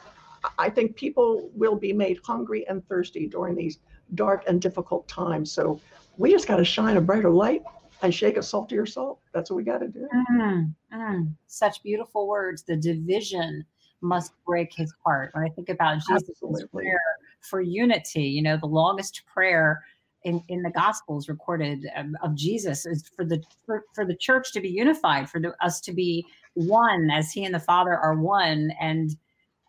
I 0.57 0.69
think 0.69 0.95
people 0.95 1.49
will 1.53 1.75
be 1.75 1.93
made 1.93 2.19
hungry 2.23 2.67
and 2.67 2.87
thirsty 2.87 3.27
during 3.27 3.55
these 3.55 3.79
dark 4.15 4.43
and 4.47 4.61
difficult 4.61 5.07
times. 5.07 5.51
So 5.51 5.79
we 6.17 6.31
just 6.31 6.47
got 6.47 6.57
to 6.57 6.65
shine 6.65 6.97
a 6.97 7.01
brighter 7.01 7.29
light 7.29 7.63
and 8.01 8.13
shake 8.13 8.37
a 8.37 8.43
saltier 8.43 8.85
salt. 8.85 9.19
That's 9.33 9.49
what 9.49 9.57
we 9.57 9.63
got 9.63 9.79
to 9.79 9.87
do. 9.87 10.07
Mm, 10.31 10.73
mm, 10.93 11.33
such 11.47 11.83
beautiful 11.83 12.27
words. 12.27 12.63
The 12.63 12.75
division 12.75 13.65
must 14.01 14.33
break 14.45 14.73
his 14.73 14.93
heart. 15.05 15.31
When 15.33 15.43
I 15.43 15.49
think 15.49 15.69
about 15.69 15.99
Jesus' 16.07 16.41
prayer 16.73 16.99
for 17.41 17.61
unity, 17.61 18.23
you 18.23 18.41
know, 18.41 18.57
the 18.57 18.65
longest 18.65 19.21
prayer 19.31 19.83
in, 20.23 20.43
in 20.49 20.61
the 20.61 20.69
Gospels 20.71 21.29
recorded 21.29 21.85
um, 21.95 22.15
of 22.23 22.35
Jesus 22.35 22.85
is 22.85 23.07
for 23.15 23.25
the 23.25 23.41
for, 23.65 23.85
for 23.93 24.05
the 24.05 24.15
church 24.15 24.51
to 24.53 24.61
be 24.61 24.69
unified, 24.69 25.29
for 25.29 25.39
the, 25.39 25.53
us 25.63 25.81
to 25.81 25.93
be 25.93 26.25
one 26.53 27.09
as 27.11 27.31
He 27.31 27.45
and 27.45 27.53
the 27.53 27.59
Father 27.59 27.97
are 27.97 28.15
one, 28.15 28.71
and 28.79 29.15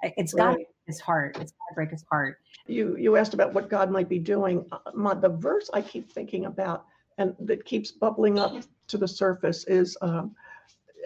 it's 0.03 0.35
got 0.35 0.57
right. 0.57 0.67
his 0.87 1.01
heart. 1.01 1.37
It's 1.41 1.53
got 1.53 1.69
to 1.71 1.75
break 1.75 1.91
his 1.91 2.05
heart. 2.11 2.39
You 2.67 2.97
you 2.97 3.17
asked 3.17 3.35
about 3.35 3.55
what 3.55 3.69
God 3.69 3.91
might 3.91 4.09
be 4.09 4.19
doing. 4.19 4.65
Uh, 4.73 4.79
my, 4.95 5.15
the 5.15 5.29
verse 5.29 5.71
I 5.73 5.81
keep 5.81 6.11
thinking 6.11 6.47
about 6.47 6.87
and 7.19 7.35
that 7.41 7.65
keeps 7.65 7.91
bubbling 7.91 8.39
up 8.39 8.55
to 8.89 8.99
the 8.99 9.09
surface 9.09 9.65
is, 9.67 9.97
um, 10.03 10.35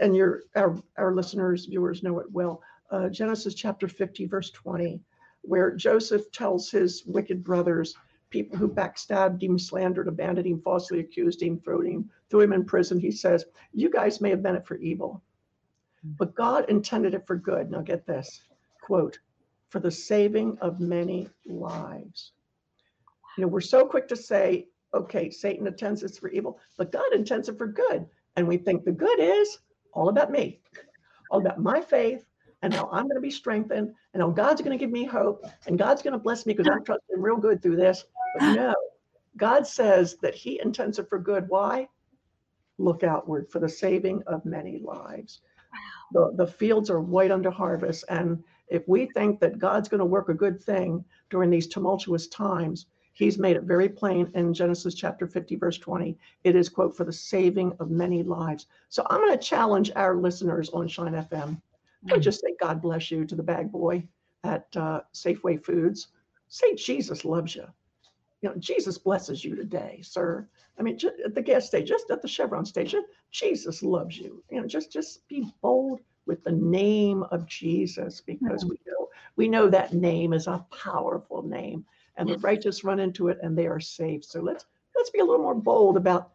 and 0.00 0.14
your 0.14 0.42
our, 0.54 0.76
our 0.96 1.14
listeners, 1.14 1.66
viewers 1.66 2.02
know 2.02 2.18
it 2.18 2.30
well, 2.30 2.62
uh, 2.90 3.08
Genesis 3.08 3.54
chapter 3.54 3.88
50, 3.88 4.26
verse 4.26 4.50
20, 4.50 5.00
where 5.42 5.74
Joseph 5.74 6.30
tells 6.32 6.70
his 6.70 7.04
wicked 7.06 7.42
brothers, 7.42 7.94
people 8.30 8.58
who 8.58 8.68
backstabbed 8.68 9.42
him, 9.42 9.58
slandered, 9.58 10.08
abandoned 10.08 10.46
him, 10.46 10.60
falsely 10.60 11.00
accused 11.00 11.42
him, 11.42 11.58
threw 11.60 11.80
him, 11.80 12.10
threw 12.30 12.40
him 12.40 12.52
in 12.52 12.64
prison. 12.64 12.98
He 12.98 13.10
says, 13.10 13.44
You 13.72 13.90
guys 13.90 14.20
may 14.20 14.30
have 14.30 14.42
meant 14.42 14.56
it 14.56 14.66
for 14.66 14.76
evil, 14.76 15.22
but 16.04 16.34
God 16.34 16.68
intended 16.68 17.14
it 17.14 17.26
for 17.26 17.36
good. 17.36 17.70
Now 17.70 17.80
get 17.80 18.06
this 18.06 18.42
quote, 18.86 19.18
for 19.68 19.80
the 19.80 19.90
saving 19.90 20.56
of 20.60 20.78
many 20.78 21.28
lives. 21.44 22.32
You 23.36 23.42
know, 23.42 23.48
we're 23.48 23.60
so 23.60 23.84
quick 23.84 24.06
to 24.08 24.16
say 24.16 24.68
okay, 24.96 25.30
Satan 25.30 25.66
intends 25.66 26.00
this 26.00 26.18
for 26.18 26.28
evil, 26.28 26.58
but 26.76 26.92
God 26.92 27.12
intends 27.12 27.48
it 27.48 27.58
for 27.58 27.66
good. 27.66 28.06
And 28.36 28.46
we 28.46 28.56
think 28.56 28.84
the 28.84 28.92
good 28.92 29.18
is 29.18 29.58
all 29.92 30.08
about 30.08 30.30
me, 30.30 30.60
all 31.30 31.40
about 31.40 31.60
my 31.60 31.80
faith, 31.80 32.24
and 32.62 32.72
how 32.72 32.88
I'm 32.92 33.04
going 33.04 33.16
to 33.16 33.20
be 33.20 33.30
strengthened, 33.30 33.94
and 34.12 34.22
how 34.22 34.30
God's 34.30 34.60
going 34.60 34.76
to 34.76 34.82
give 34.82 34.92
me 34.92 35.04
hope, 35.04 35.44
and 35.66 35.78
God's 35.78 36.02
going 36.02 36.12
to 36.12 36.18
bless 36.18 36.46
me 36.46 36.54
because 36.54 36.70
I'm 36.70 36.84
trusting 36.84 37.20
real 37.20 37.36
good 37.36 37.62
through 37.62 37.76
this. 37.76 38.04
But 38.38 38.54
no, 38.54 38.74
God 39.36 39.66
says 39.66 40.16
that 40.22 40.34
He 40.34 40.60
intends 40.60 40.98
it 40.98 41.08
for 41.08 41.18
good. 41.18 41.48
Why? 41.48 41.88
Look 42.78 43.04
outward 43.04 43.50
for 43.50 43.58
the 43.58 43.68
saving 43.68 44.22
of 44.26 44.44
many 44.44 44.78
lives. 44.78 45.40
Wow. 46.12 46.30
The, 46.36 46.44
the 46.44 46.52
fields 46.52 46.90
are 46.90 47.00
white 47.00 47.30
under 47.30 47.50
harvest. 47.50 48.04
And 48.08 48.42
if 48.68 48.86
we 48.88 49.06
think 49.06 49.40
that 49.40 49.58
God's 49.58 49.88
going 49.88 50.00
to 50.00 50.04
work 50.04 50.28
a 50.28 50.34
good 50.34 50.62
thing 50.62 51.04
during 51.30 51.50
these 51.50 51.66
tumultuous 51.66 52.26
times, 52.28 52.86
He's 53.16 53.38
made 53.38 53.56
it 53.56 53.62
very 53.62 53.88
plain 53.88 54.30
in 54.34 54.52
Genesis 54.52 54.94
chapter 54.94 55.26
50, 55.26 55.56
verse 55.56 55.78
20. 55.78 56.18
It 56.44 56.54
is, 56.54 56.68
quote, 56.68 56.94
for 56.94 57.04
the 57.04 57.12
saving 57.14 57.72
of 57.80 57.90
many 57.90 58.22
lives. 58.22 58.66
So 58.90 59.06
I'm 59.08 59.20
going 59.20 59.32
to 59.32 59.42
challenge 59.42 59.90
our 59.96 60.16
listeners 60.16 60.68
on 60.68 60.86
Shine 60.86 61.14
FM. 61.14 61.58
Don't 62.06 62.18
hmm. 62.18 62.20
just 62.20 62.42
say 62.42 62.54
God 62.60 62.82
bless 62.82 63.10
you 63.10 63.24
to 63.24 63.34
the 63.34 63.42
bag 63.42 63.72
boy 63.72 64.06
at 64.44 64.66
uh, 64.76 65.00
Safeway 65.14 65.64
Foods. 65.64 66.08
Say 66.48 66.74
Jesus 66.74 67.24
loves 67.24 67.56
you. 67.56 67.64
You 68.42 68.50
know, 68.50 68.56
Jesus 68.56 68.98
blesses 68.98 69.42
you 69.42 69.56
today, 69.56 70.00
sir. 70.02 70.46
I 70.78 70.82
mean, 70.82 70.98
just 70.98 71.14
at 71.24 71.34
the 71.34 71.40
gas 71.40 71.68
station, 71.68 71.86
just 71.86 72.10
at 72.10 72.20
the 72.20 72.28
Chevron 72.28 72.66
station, 72.66 73.02
Jesus 73.30 73.82
loves 73.82 74.18
you. 74.18 74.44
You 74.50 74.60
know, 74.60 74.66
just 74.66 74.92
just 74.92 75.26
be 75.26 75.50
bold 75.62 76.00
with 76.26 76.44
the 76.44 76.52
name 76.52 77.22
of 77.30 77.46
Jesus 77.46 78.20
because 78.20 78.62
mm-hmm. 78.62 78.72
we 78.72 78.78
know 78.86 79.08
we 79.36 79.48
know 79.48 79.70
that 79.70 79.94
name 79.94 80.34
is 80.34 80.48
a 80.48 80.66
powerful 80.70 81.42
name, 81.42 81.86
and 82.16 82.28
the 82.28 82.38
righteous 82.38 82.84
run 82.84 83.00
into 83.00 83.28
it 83.28 83.38
and 83.42 83.56
they 83.56 83.66
are 83.66 83.80
saved. 83.80 84.24
So 84.24 84.40
let's 84.40 84.64
let's 84.96 85.10
be 85.10 85.20
a 85.20 85.24
little 85.24 85.42
more 85.42 85.54
bold 85.54 85.96
about 85.96 86.30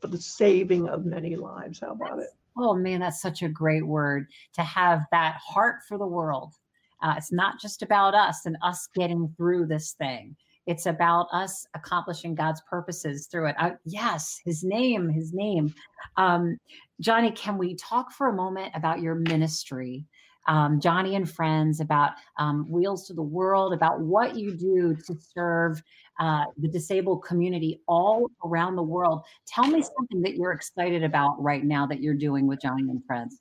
for 0.00 0.08
the 0.08 0.20
saving 0.20 0.88
of 0.88 1.04
many 1.04 1.36
lives. 1.36 1.80
How 1.80 1.92
about 1.92 2.18
it? 2.18 2.28
Oh 2.56 2.74
man, 2.74 3.00
that's 3.00 3.20
such 3.20 3.42
a 3.42 3.48
great 3.48 3.86
word 3.86 4.28
to 4.54 4.62
have 4.62 5.02
that 5.10 5.36
heart 5.44 5.76
for 5.88 5.98
the 5.98 6.06
world. 6.06 6.54
Uh, 7.02 7.14
it's 7.16 7.32
not 7.32 7.60
just 7.60 7.82
about 7.82 8.14
us 8.14 8.46
and 8.46 8.56
us 8.62 8.88
getting 8.94 9.32
through 9.36 9.66
this 9.66 9.92
thing. 9.92 10.36
It's 10.66 10.86
about 10.86 11.26
us 11.32 11.66
accomplishing 11.74 12.34
God's 12.34 12.62
purposes 12.68 13.26
through 13.26 13.48
it. 13.48 13.56
Uh, 13.58 13.72
yes, 13.84 14.40
his 14.44 14.64
name, 14.64 15.10
his 15.10 15.32
name. 15.34 15.74
Um, 16.16 16.58
Joni, 17.02 17.34
can 17.36 17.58
we 17.58 17.74
talk 17.74 18.12
for 18.12 18.28
a 18.28 18.32
moment 18.32 18.72
about 18.74 19.00
your 19.00 19.16
ministry? 19.16 20.06
Um, 20.46 20.80
Joni 20.80 21.16
and 21.16 21.28
Friends, 21.28 21.80
about 21.80 22.12
um, 22.38 22.70
Wheels 22.70 23.06
to 23.06 23.14
the 23.14 23.22
World, 23.22 23.72
about 23.72 24.00
what 24.00 24.36
you 24.36 24.52
do 24.52 24.96
to 25.06 25.16
serve 25.34 25.82
uh, 26.20 26.44
the 26.58 26.68
disabled 26.68 27.24
community 27.24 27.80
all 27.88 28.30
around 28.44 28.76
the 28.76 28.82
world. 28.82 29.24
Tell 29.46 29.66
me 29.66 29.82
something 29.82 30.22
that 30.22 30.36
you're 30.36 30.52
excited 30.52 31.02
about 31.02 31.42
right 31.42 31.64
now 31.64 31.86
that 31.86 32.00
you're 32.00 32.14
doing 32.14 32.46
with 32.46 32.60
Joni 32.60 32.90
and 32.90 33.04
Friends. 33.04 33.40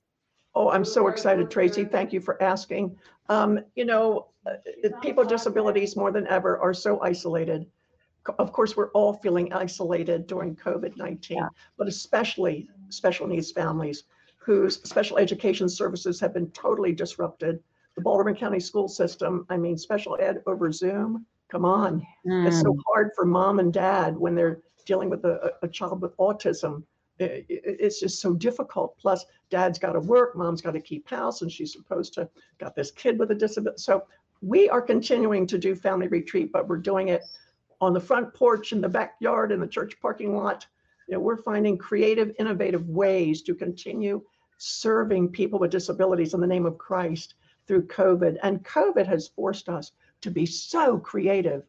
Oh, 0.56 0.70
I'm 0.70 0.86
so 0.86 1.08
excited, 1.08 1.50
Tracy. 1.50 1.84
Thank 1.84 2.14
you 2.14 2.22
for 2.22 2.42
asking. 2.42 2.96
Um, 3.30 3.60
you 3.76 3.86
know, 3.86 4.28
uh, 4.46 4.56
people 5.02 5.24
with 5.24 5.30
disabilities 5.30 5.96
more 5.96 6.12
than 6.12 6.28
ever 6.28 6.60
are 6.60 6.74
so 6.74 7.02
isolated. 7.02 7.66
Of 8.40 8.54
course, 8.54 8.78
we're 8.78 8.92
all 8.92 9.14
feeling 9.14 9.52
isolated 9.52 10.28
during 10.28 10.56
COVID 10.56 10.96
19, 10.96 11.38
yeah. 11.38 11.48
but 11.78 11.88
especially 11.88 12.70
special 12.90 13.28
needs 13.28 13.52
families 13.52 14.04
whose 14.44 14.82
special 14.84 15.18
education 15.18 15.70
services 15.70 16.20
have 16.20 16.34
been 16.34 16.50
totally 16.52 16.92
disrupted. 16.92 17.60
The 17.96 18.02
Baltimore 18.02 18.36
County 18.36 18.60
school 18.60 18.88
system, 18.88 19.46
I 19.50 19.58
mean, 19.58 19.78
special 19.78 20.18
ed 20.20 20.42
over 20.48 20.72
Zoom, 20.72 21.26
come 21.50 21.66
on. 21.66 22.06
Mm. 22.26 22.48
It's 22.48 22.60
so 22.60 22.74
mm. 22.74 22.80
hard 22.88 23.12
for 23.16 23.26
mom 23.26 23.60
and 23.60 23.72
dad 23.72 24.18
when 24.18 24.36
they're 24.36 24.62
dealing 24.86 25.10
with 25.10 25.24
a, 25.26 25.54
a 25.62 25.68
child 25.68 26.02
with 26.02 26.18
autism 26.18 26.84
it's 27.20 28.00
just 28.00 28.20
so 28.20 28.34
difficult. 28.34 28.98
Plus, 28.98 29.26
dad's 29.50 29.80
got 29.80 29.94
to 29.94 30.00
work, 30.00 30.36
mom's 30.36 30.62
got 30.62 30.72
to 30.72 30.80
keep 30.80 31.08
house, 31.10 31.42
and 31.42 31.52
she's 31.52 31.72
supposed 31.72 32.14
to 32.16 32.30
got 32.58 32.76
this 32.76 32.92
kid 32.92 33.20
with 33.20 33.32
a 33.32 33.36
disability. 33.36 33.82
So 33.82 34.06
we 34.42 34.70
are 34.70 34.82
continuing 34.82 35.48
to 35.48 35.58
do 35.58 35.76
family 35.76 36.08
retreat, 36.08 36.52
but 36.52 36.68
we're 36.68 36.78
doing 36.78 37.10
it 37.10 37.24
on 37.82 37.94
the 37.94 38.00
front 38.00 38.34
porch, 38.34 38.72
in 38.72 38.82
the 38.82 38.90
backyard, 38.90 39.52
in 39.52 39.60
the 39.60 39.68
church 39.68 39.94
parking 40.02 40.36
lot. 40.36 40.66
You 41.08 41.16
know, 41.16 41.20
we're 41.20 41.42
finding 41.42 41.78
creative, 41.78 42.34
innovative 42.40 42.88
ways 42.90 43.42
to 43.44 43.54
continue 43.54 44.22
serving 44.64 45.30
people 45.30 45.60
with 45.60 45.72
disabilities 45.72 46.34
in 46.34 46.42
the 46.42 46.48
name 46.48 46.66
of 46.66 46.78
Christ 46.78 47.36
through 47.68 47.88
COVID. 47.88 48.38
And 48.44 48.64
COVID 48.64 49.06
has 49.08 49.28
forced 49.28 49.70
us 49.70 49.92
to 50.22 50.32
be 50.32 50.46
so 50.46 50.98
creative. 50.98 51.64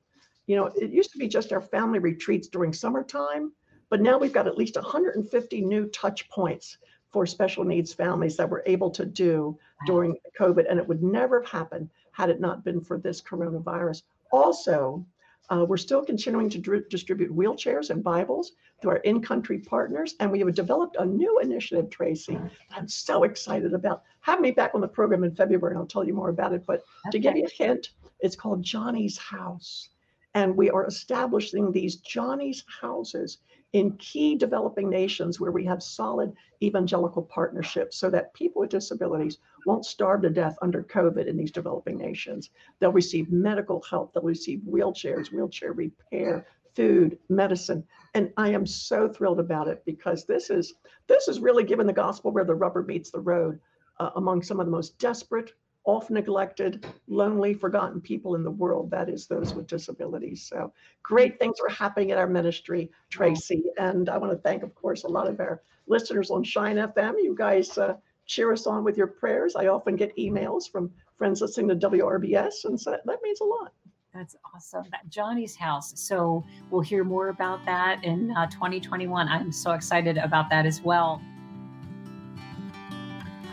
You 0.47 0.57
know, 0.57 0.67
it 0.67 0.91
used 0.91 1.13
to 1.13 1.19
be 1.19 1.29
just 1.29 1.53
our 1.53 1.61
family 1.61 1.99
retreats 1.99 2.49
during 2.49 2.73
summertime 2.73 3.53
but 3.95 4.01
now 4.01 4.19
we've 4.19 4.33
got 4.33 4.49
at 4.49 4.59
least 4.59 4.75
150 4.75 5.61
new 5.61 5.87
touch 5.87 6.29
points 6.29 6.79
for 7.13 7.27
special 7.27 7.63
needs 7.63 7.93
families 7.93 8.37
that 8.37 8.51
we're 8.51 8.65
able 8.67 8.91
to 8.91 9.05
do 9.05 9.57
during 9.87 10.17
COVID. 10.37 10.65
And 10.69 10.81
it 10.81 10.89
would 10.89 11.03
never 11.03 11.41
have 11.41 11.49
happened 11.49 11.91
had 12.11 12.29
it 12.29 12.41
not 12.41 12.65
been 12.65 12.81
for 12.81 12.99
this 12.99 13.23
coronavirus. 13.23 14.03
Also, 14.33 15.07
uh, 15.51 15.65
we're 15.69 15.77
still 15.77 16.05
continuing 16.05 16.49
to 16.51 16.85
distribute 16.89 17.35
wheelchairs 17.35 17.91
and 17.91 18.03
Bibles 18.03 18.53
to 18.83 18.89
our 18.89 18.97
in 18.99 19.21
country 19.21 19.59
partners. 19.59 20.15
And 20.21 20.31
we 20.31 20.39
have 20.41 20.55
developed 20.55 20.97
a 20.99 21.05
new 21.05 21.39
initiative, 21.41 21.91
Tracy. 21.91 22.39
I'm 22.71 22.89
so 22.89 23.25
excited 23.25 23.75
about. 23.75 24.03
Have 24.21 24.41
me 24.41 24.51
back 24.51 24.75
on 24.75 24.81
the 24.81 24.89
program 24.89 25.25
in 25.25 25.35
February 25.35 25.73
and 25.73 25.79
I'll 25.79 25.87
tell 25.87 26.05
you 26.05 26.15
more 26.15 26.31
about 26.31 26.55
it. 26.55 26.65
But 26.67 26.85
okay. 27.07 27.11
to 27.13 27.19
give 27.19 27.37
you 27.37 27.45
a 27.45 27.51
hint, 27.51 27.91
it's 28.21 28.37
called 28.37 28.63
Joni's 28.63 29.19
House. 29.19 29.91
And 30.35 30.57
we 30.57 30.71
are 30.71 30.87
establishing 30.87 31.71
these 31.71 31.97
Joni's 31.97 32.65
houses 32.81 33.39
in 33.75 33.91
key 33.97 34.37
developing 34.37 34.89
nations 34.89 35.41
where 35.41 35.51
we 35.51 35.65
have 35.65 35.83
solid 35.83 36.33
evangelical 36.63 37.23
partnerships 37.23 37.99
so 37.99 38.09
that 38.09 38.33
people 38.33 38.61
with 38.61 38.71
disabilities 38.71 39.39
won't 39.67 39.85
starve 39.85 40.23
to 40.23 40.31
death 40.31 40.57
under 40.63 40.85
COVID 40.85 41.27
in 41.27 41.37
these 41.37 41.51
developing 41.51 41.99
nations. 41.99 42.51
They'll 42.79 42.93
receive 42.93 43.33
medical 43.33 43.83
help, 43.83 44.15
they'll 44.15 44.23
receive 44.23 44.61
wheelchairs, 44.61 45.33
wheelchair 45.33 45.73
repair, 45.73 46.47
food, 46.77 47.19
medicine. 47.29 47.85
And 48.15 48.33
I 48.37 48.51
am 48.51 48.65
so 48.65 49.09
thrilled 49.09 49.41
about 49.41 49.67
it 49.67 49.83
because 49.85 50.25
this 50.25 50.51
is 50.51 50.75
this 51.09 51.27
is 51.27 51.41
really 51.41 51.65
giving 51.65 51.89
the 51.89 51.93
gospel 51.93 52.31
where 52.31 52.45
the 52.45 52.55
rubber 52.55 52.85
meets 52.85 53.11
the 53.11 53.21
road 53.21 53.59
uh, 53.99 54.11
among 54.15 54.43
some 54.43 54.61
of 54.61 54.67
the 54.67 54.73
most 54.73 54.97
desperate, 54.99 55.53
oft 55.85 56.11
neglected, 56.11 56.87
lonely, 57.09 57.55
forgotten 57.55 58.01
people 58.01 58.35
in 58.35 58.43
the 58.43 58.51
world. 58.51 58.91
That 58.91 59.09
is 59.09 59.27
those 59.27 59.55
with 59.55 59.67
disabilities. 59.67 60.43
So 60.43 60.73
great 61.03 61.39
things 61.39 61.57
are 61.61 61.73
happening 61.73 62.11
in 62.11 62.19
our 62.19 62.27
ministry, 62.27 62.91
Tracy. 63.11 63.65
And 63.79 64.09
I 64.09 64.17
want 64.17 64.33
to 64.33 64.39
thank, 64.39 64.63
of 64.63 64.75
course, 64.75 65.05
a 65.05 65.09
lot 65.09 65.29
of 65.29 65.41
our 65.41 65.63
listeners 65.87 66.31
on 66.31 66.43
Shine 66.43 66.77
FM. 66.77 67.15
You 67.23 67.35
guys 67.37 67.77
uh, 67.77 67.97
cheer 68.27 68.53
us 68.53 68.67
on 68.67 68.85
with 68.85 68.97
your 68.97 69.07
prayers. 69.07 69.57
I 69.57 69.67
often 69.67 69.97
get 69.97 70.17
emails 70.17 70.71
from 70.71 70.91
friends 71.19 71.41
listening 71.41 71.79
to 71.79 71.91
WRBS, 71.91 72.65
and 72.65 72.81
so 72.81 72.97
that 73.05 73.23
means 73.23 73.41
a 73.41 73.45
lot. 73.45 73.73
That's 74.15 74.37
awesome. 74.55 74.85
That 74.93 75.09
Joni's 75.09 75.57
house. 75.57 75.93
So 75.97 76.45
we'll 76.71 76.81
hear 76.81 77.03
more 77.03 77.29
about 77.29 77.65
that 77.67 78.03
in 78.05 78.31
uh, 78.37 78.47
2021. 78.47 79.29
I'm 79.29 79.51
so 79.51 79.73
excited 79.73 80.19
about 80.19 80.49
that 80.51 80.67
as 80.67 80.81
well. 80.81 81.21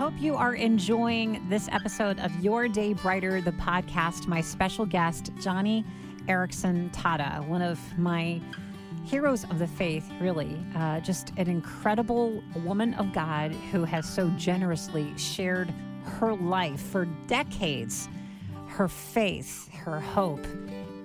Hope 0.01 0.19
you 0.19 0.35
are 0.35 0.55
enjoying 0.55 1.47
this 1.47 1.69
episode 1.71 2.19
of 2.21 2.35
Your 2.43 2.67
Day 2.67 2.93
Brighter, 2.93 3.39
the 3.39 3.51
podcast. 3.51 4.25
My 4.25 4.41
special 4.41 4.83
guest, 4.83 5.25
Joni 5.35 5.85
Eareckson 6.25 6.91
Tada, 6.91 7.45
one 7.47 7.61
of 7.61 7.79
my 7.99 8.41
heroes 9.05 9.43
of 9.43 9.59
the 9.59 9.67
faith, 9.67 10.11
really. 10.19 10.57
Uh, 10.75 11.01
just 11.01 11.33
an 11.37 11.47
incredible 11.47 12.43
woman 12.63 12.95
of 12.95 13.13
God 13.13 13.51
who 13.71 13.83
has 13.83 14.11
so 14.11 14.27
generously 14.29 15.15
shared 15.19 15.71
her 16.17 16.33
life 16.33 16.81
for 16.81 17.05
decades, 17.27 18.09
her 18.69 18.87
faith, 18.87 19.71
her 19.71 19.99
hope 19.99 20.47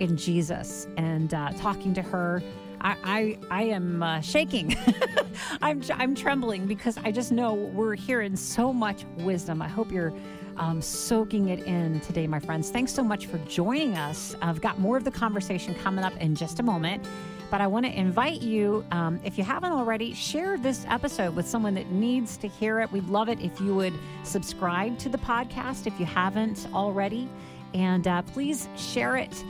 in 0.00 0.16
Jesus. 0.16 0.86
And 0.96 1.34
uh, 1.34 1.52
talking 1.58 1.92
to 1.92 2.00
her, 2.00 2.42
I, 2.80 3.38
I, 3.50 3.62
am 3.64 4.02
uh, 4.02 4.20
shaking. 4.20 4.76
I'm, 5.62 5.82
I'm 5.94 6.14
trembling 6.14 6.66
because 6.66 6.98
I 6.98 7.10
just 7.10 7.32
know 7.32 7.54
we're 7.54 7.94
hearing 7.94 8.36
so 8.36 8.72
much 8.72 9.04
wisdom. 9.18 9.62
I 9.62 9.68
hope 9.68 9.90
you're 9.90 10.12
um, 10.56 10.80
soaking 10.80 11.48
it 11.48 11.60
in 11.64 12.00
today, 12.00 12.26
my 12.26 12.38
friends. 12.38 12.70
Thanks 12.70 12.92
so 12.92 13.02
much 13.02 13.26
for 13.26 13.38
joining 13.38 13.96
us. 13.96 14.36
I've 14.42 14.60
got 14.60 14.78
more 14.78 14.96
of 14.96 15.04
the 15.04 15.10
conversation 15.10 15.74
coming 15.74 16.04
up 16.04 16.16
in 16.18 16.34
just 16.34 16.60
a 16.60 16.62
moment. 16.62 17.04
But 17.50 17.60
I 17.60 17.66
want 17.68 17.86
to 17.86 17.96
invite 17.96 18.42
you, 18.42 18.84
um, 18.90 19.20
if 19.22 19.38
you 19.38 19.44
haven't 19.44 19.70
already, 19.70 20.12
share 20.14 20.58
this 20.58 20.84
episode 20.88 21.36
with 21.36 21.46
someone 21.46 21.74
that 21.74 21.90
needs 21.92 22.36
to 22.38 22.48
hear 22.48 22.80
it. 22.80 22.90
We'd 22.90 23.08
love 23.08 23.28
it 23.28 23.40
if 23.40 23.60
you 23.60 23.74
would 23.74 23.94
subscribe 24.24 24.98
to 24.98 25.08
the 25.08 25.18
podcast 25.18 25.86
if 25.86 25.98
you 26.00 26.06
haven't 26.06 26.66
already. 26.74 27.28
And 27.72 28.08
uh, 28.08 28.22
please 28.22 28.68
share 28.76 29.16
it 29.16 29.44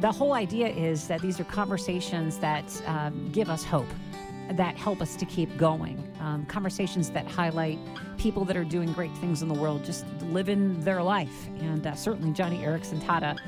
the 0.00 0.12
whole 0.12 0.32
idea 0.32 0.68
is 0.68 1.08
that 1.08 1.20
these 1.20 1.40
are 1.40 1.44
conversations 1.44 2.38
that 2.38 2.64
um, 2.86 3.30
give 3.32 3.50
us 3.50 3.64
hope, 3.64 3.88
that 4.52 4.76
help 4.76 5.00
us 5.02 5.16
to 5.16 5.24
keep 5.24 5.56
going. 5.56 6.02
Um, 6.20 6.46
conversations 6.46 7.10
that 7.10 7.26
highlight 7.26 7.78
people 8.16 8.44
that 8.44 8.56
are 8.56 8.64
doing 8.64 8.92
great 8.92 9.14
things 9.18 9.42
in 9.42 9.48
the 9.48 9.58
world, 9.58 9.84
just 9.84 10.06
living 10.22 10.80
their 10.84 11.02
life. 11.02 11.48
And 11.60 11.86
uh, 11.86 11.94
certainly, 11.94 12.32
Joni 12.32 12.62
Eareckson 12.62 13.00
Tada 13.00 13.38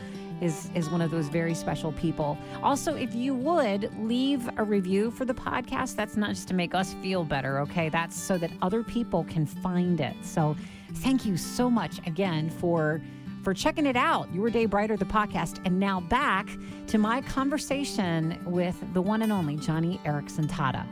is 0.41 0.71
is 0.75 0.89
one 0.89 1.03
of 1.03 1.11
those 1.11 1.29
very 1.29 1.55
special 1.55 1.93
people. 1.93 2.37
Also, 2.63 2.95
if 2.95 3.15
you 3.15 3.35
would 3.35 3.93
leave 4.01 4.49
a 4.57 4.65
review 4.65 5.11
for 5.11 5.25
the 5.25 5.35
podcast, 5.35 5.95
that's 5.97 6.17
not 6.17 6.31
just 6.31 6.49
to 6.49 6.55
make 6.55 6.75
us 6.75 6.95
feel 6.95 7.25
better, 7.25 7.61
okay? 7.61 7.91
That's 7.91 8.17
so 8.17 8.39
that 8.39 8.51
other 8.63 8.83
people 8.83 9.25
can 9.25 9.47
find 9.47 10.01
it. 10.01 10.17
So 10.23 10.57
Thank 10.95 11.25
you 11.25 11.37
so 11.37 11.71
much 11.71 11.99
again 12.07 12.51
for 12.51 13.01
for 13.42 13.55
checking 13.55 13.87
it 13.87 13.96
out. 13.96 14.33
Your 14.35 14.50
Day 14.50 14.66
Brighter, 14.66 14.96
the 14.96 15.05
podcast. 15.05 15.61
And 15.64 15.79
now 15.79 16.00
back 16.00 16.48
to 16.88 16.98
my 16.98 17.20
conversation 17.22 18.40
with 18.44 18.76
the 18.94 19.03
one 19.03 19.22
and 19.22 19.33
only 19.33 19.57
Joni 19.57 19.98
Eareckson 20.05 20.46
Tada. 20.46 20.87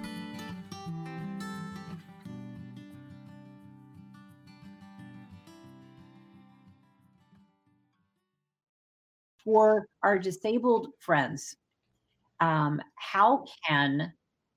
For 9.44 9.88
our 10.02 10.18
disabled 10.18 10.88
friends, 10.98 11.56
um, 12.40 12.80
how 12.96 13.44
can 13.66 14.12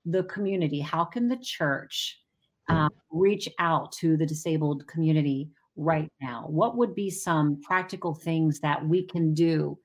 the 0.06 0.23
community, 0.23 0.80
how 0.80 1.06
can 1.06 1.30
the 1.30 1.38
church 1.38 2.21
um, 2.69 2.89
reach 3.12 3.47
out 3.60 3.91
to 3.93 4.17
the 4.17 4.25
disabled 4.25 4.88
community 4.88 5.49
right 5.82 6.12
now? 6.22 6.46
What 6.48 6.78
would 6.78 6.96
be 6.96 7.10
some 7.10 7.62
practical 7.62 8.13
things 8.13 8.60
that 8.60 8.86
we 8.86 9.04
can 9.04 9.34
do 9.34 9.78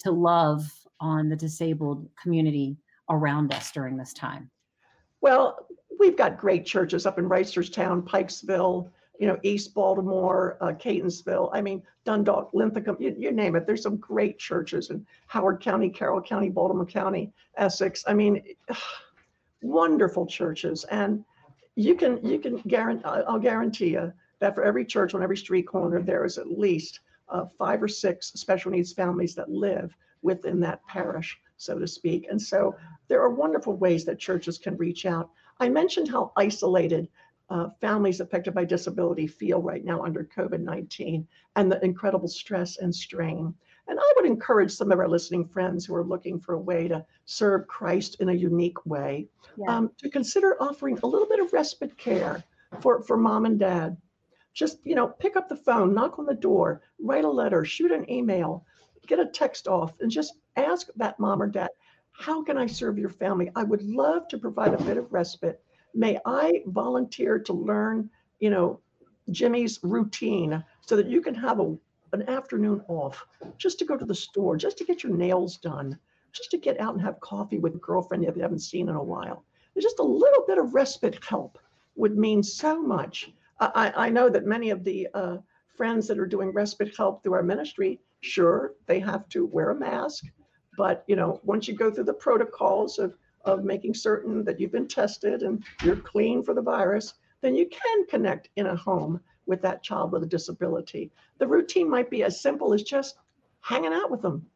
to 0.00 0.10
love 0.10 0.70
on 1.00 1.28
the 1.28 1.36
disabled 1.36 2.08
community 2.20 2.76
around 3.10 3.52
us 3.52 3.70
during 3.70 3.96
this 3.96 4.12
time? 4.12 4.50
Well, 5.20 5.66
we've 5.98 6.16
got 6.16 6.38
great 6.38 6.66
churches 6.66 7.06
up 7.06 7.18
in 7.18 7.28
Reisterstown, 7.28 8.02
Pikesville, 8.02 8.90
you 9.18 9.26
know, 9.28 9.38
East 9.42 9.74
Baltimore, 9.74 10.58
uh, 10.60 10.72
Catonsville. 10.72 11.50
I 11.52 11.60
mean, 11.60 11.82
Dundalk, 12.04 12.50
Linthicum, 12.52 12.96
you, 12.98 13.14
you, 13.16 13.30
name 13.30 13.54
it. 13.54 13.66
There's 13.66 13.82
some 13.82 13.96
great 13.96 14.38
churches 14.38 14.90
in 14.90 15.06
Howard 15.28 15.60
County, 15.60 15.88
Carroll 15.88 16.20
County, 16.20 16.50
Baltimore 16.50 16.84
County, 16.84 17.32
Essex. 17.56 18.04
I 18.06 18.14
mean, 18.14 18.42
wonderful 19.62 20.26
churches. 20.26 20.84
And 20.90 21.24
you 21.76 21.94
can 21.94 22.24
you 22.24 22.38
can 22.38 22.56
guarantee 22.68 23.04
I'll 23.04 23.38
guarantee 23.38 23.90
you 23.90 24.12
that 24.40 24.54
for 24.54 24.64
every 24.64 24.84
church 24.84 25.14
on 25.14 25.22
every 25.22 25.36
street 25.36 25.66
corner 25.66 26.02
there 26.02 26.24
is 26.24 26.38
at 26.38 26.50
least 26.50 27.00
uh, 27.28 27.44
five 27.58 27.82
or 27.82 27.88
six 27.88 28.28
special 28.32 28.70
needs 28.70 28.92
families 28.92 29.34
that 29.34 29.50
live 29.50 29.96
within 30.22 30.60
that 30.60 30.84
parish, 30.86 31.38
so 31.56 31.78
to 31.78 31.86
speak. 31.86 32.26
And 32.30 32.40
so 32.40 32.74
there 33.08 33.22
are 33.22 33.30
wonderful 33.30 33.76
ways 33.76 34.04
that 34.06 34.18
churches 34.18 34.58
can 34.58 34.76
reach 34.76 35.06
out. 35.06 35.30
I 35.60 35.68
mentioned 35.68 36.08
how 36.08 36.32
isolated 36.36 37.08
uh, 37.50 37.68
families 37.80 38.20
affected 38.20 38.54
by 38.54 38.64
disability 38.64 39.26
feel 39.26 39.60
right 39.60 39.84
now 39.84 40.02
under 40.02 40.24
COVID 40.24 40.60
19 40.60 41.26
and 41.56 41.70
the 41.70 41.84
incredible 41.84 42.28
stress 42.28 42.78
and 42.78 42.94
strain. 42.94 43.54
And 43.86 43.98
I 44.00 44.12
would 44.16 44.24
encourage 44.24 44.72
some 44.72 44.90
of 44.90 44.98
our 44.98 45.08
listening 45.08 45.46
friends 45.46 45.84
who 45.84 45.94
are 45.94 46.04
looking 46.04 46.40
for 46.40 46.54
a 46.54 46.58
way 46.58 46.88
to 46.88 47.04
serve 47.26 47.66
Christ 47.66 48.16
in 48.20 48.30
a 48.30 48.32
unique 48.32 48.84
way 48.86 49.28
yeah. 49.58 49.76
um, 49.76 49.90
to 49.98 50.08
consider 50.08 50.56
offering 50.60 50.98
a 51.02 51.06
little 51.06 51.28
bit 51.28 51.38
of 51.38 51.52
respite 51.52 51.96
care 51.98 52.42
for, 52.80 53.02
for 53.02 53.18
mom 53.18 53.44
and 53.44 53.58
dad. 53.58 53.98
Just, 54.54 54.78
you 54.84 54.94
know, 54.94 55.08
pick 55.08 55.36
up 55.36 55.48
the 55.48 55.56
phone, 55.56 55.94
knock 55.94 56.18
on 56.18 56.26
the 56.26 56.34
door, 56.34 56.82
write 57.00 57.24
a 57.24 57.30
letter, 57.30 57.64
shoot 57.64 57.92
an 57.92 58.10
email, 58.10 58.64
get 59.06 59.18
a 59.18 59.26
text 59.26 59.68
off, 59.68 59.92
and 60.00 60.10
just 60.10 60.34
ask 60.56 60.86
that 60.96 61.18
mom 61.18 61.42
or 61.42 61.48
dad, 61.48 61.70
how 62.12 62.42
can 62.42 62.56
I 62.56 62.66
serve 62.66 62.96
your 62.96 63.10
family? 63.10 63.50
I 63.56 63.64
would 63.64 63.82
love 63.82 64.28
to 64.28 64.38
provide 64.38 64.72
a 64.72 64.84
bit 64.84 64.96
of 64.96 65.12
respite. 65.12 65.60
May 65.94 66.18
I 66.24 66.62
volunteer 66.66 67.38
to 67.40 67.52
learn, 67.52 68.08
you 68.38 68.50
know, 68.50 68.80
Jimmy's 69.30 69.80
routine 69.82 70.62
so 70.80 70.96
that 70.96 71.08
you 71.08 71.20
can 71.20 71.34
have 71.34 71.58
a 71.60 71.76
an 72.14 72.28
afternoon 72.28 72.80
off 72.86 73.26
just 73.58 73.78
to 73.80 73.84
go 73.84 73.96
to 73.96 74.04
the 74.04 74.14
store, 74.14 74.56
just 74.56 74.78
to 74.78 74.84
get 74.84 75.02
your 75.02 75.14
nails 75.14 75.56
done, 75.56 75.98
just 76.32 76.50
to 76.52 76.56
get 76.56 76.78
out 76.80 76.94
and 76.94 77.02
have 77.02 77.18
coffee 77.18 77.58
with 77.58 77.74
a 77.74 77.78
girlfriend 77.78 78.22
you 78.22 78.32
haven't 78.40 78.60
seen 78.60 78.88
in 78.88 78.94
a 78.94 79.02
while. 79.02 79.44
Just 79.80 79.98
a 79.98 80.04
little 80.04 80.44
bit 80.46 80.56
of 80.56 80.72
respite 80.74 81.18
help 81.24 81.58
would 81.96 82.16
mean 82.16 82.42
so 82.42 82.80
much. 82.80 83.32
I, 83.60 83.92
I 83.96 84.08
know 84.10 84.28
that 84.28 84.46
many 84.46 84.70
of 84.70 84.84
the 84.84 85.08
uh, 85.14 85.36
friends 85.76 86.06
that 86.08 86.18
are 86.18 86.26
doing 86.26 86.52
respite 86.52 86.96
help 86.96 87.22
through 87.22 87.34
our 87.34 87.42
ministry, 87.42 88.00
sure, 88.20 88.74
they 88.86 89.00
have 89.00 89.28
to 89.30 89.46
wear 89.46 89.70
a 89.70 89.74
mask, 89.74 90.24
but 90.76 91.04
you 91.06 91.16
know, 91.16 91.40
once 91.44 91.68
you 91.68 91.74
go 91.74 91.90
through 91.90 92.04
the 92.04 92.14
protocols 92.14 92.98
of 92.98 93.16
of 93.44 93.64
making 93.64 93.94
certain 93.94 94.44
that 94.44 94.58
you've 94.58 94.72
been 94.72 94.88
tested 94.88 95.42
and 95.42 95.62
you're 95.82 95.96
clean 95.96 96.42
for 96.42 96.54
the 96.54 96.62
virus, 96.62 97.14
then 97.42 97.54
you 97.54 97.68
can 97.68 98.06
connect 98.06 98.48
in 98.56 98.66
a 98.66 98.76
home 98.76 99.20
with 99.46 99.60
that 99.60 99.82
child 99.82 100.12
with 100.12 100.22
a 100.22 100.26
disability. 100.26 101.12
The 101.38 101.46
routine 101.46 101.90
might 101.90 102.10
be 102.10 102.22
as 102.22 102.40
simple 102.40 102.72
as 102.72 102.82
just 102.82 103.18
hanging 103.60 103.92
out 103.92 104.10
with 104.10 104.22
them, 104.22 104.46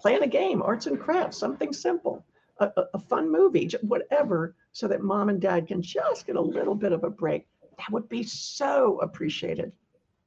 playing 0.00 0.22
a 0.22 0.26
game, 0.26 0.62
arts 0.62 0.86
and 0.86 0.98
crafts, 0.98 1.36
something 1.36 1.72
simple, 1.72 2.24
a, 2.58 2.70
a, 2.76 2.84
a 2.94 2.98
fun 2.98 3.30
movie, 3.30 3.68
whatever, 3.82 4.56
so 4.72 4.88
that 4.88 5.02
mom 5.02 5.28
and 5.28 5.40
dad 5.40 5.66
can 5.66 5.82
just 5.82 6.26
get 6.26 6.36
a 6.36 6.40
little 6.40 6.74
bit 6.74 6.92
of 6.92 7.04
a 7.04 7.10
break. 7.10 7.46
That 7.80 7.92
would 7.92 8.08
be 8.08 8.22
so 8.22 8.98
appreciated. 9.00 9.72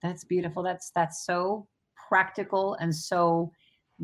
That's 0.01 0.23
beautiful. 0.23 0.63
That's 0.63 0.91
that's 0.95 1.25
so 1.25 1.67
practical 2.09 2.75
and 2.75 2.93
so 2.93 3.51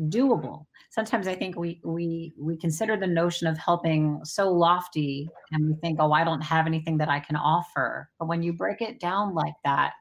doable. 0.08 0.66
Sometimes 0.90 1.26
I 1.26 1.34
think 1.34 1.56
we 1.56 1.80
we 1.84 2.32
we 2.38 2.56
consider 2.56 2.96
the 2.96 3.06
notion 3.06 3.46
of 3.46 3.58
helping 3.58 4.20
so 4.24 4.50
lofty 4.50 5.28
and 5.52 5.66
we 5.66 5.74
think, 5.80 5.98
oh, 6.00 6.12
I 6.12 6.24
don't 6.24 6.40
have 6.40 6.66
anything 6.66 6.96
that 6.98 7.08
I 7.08 7.20
can 7.20 7.36
offer. 7.36 8.08
But 8.18 8.28
when 8.28 8.42
you 8.42 8.52
break 8.52 8.80
it 8.80 9.00
down 9.00 9.34
like 9.34 9.54
that, 9.64 9.92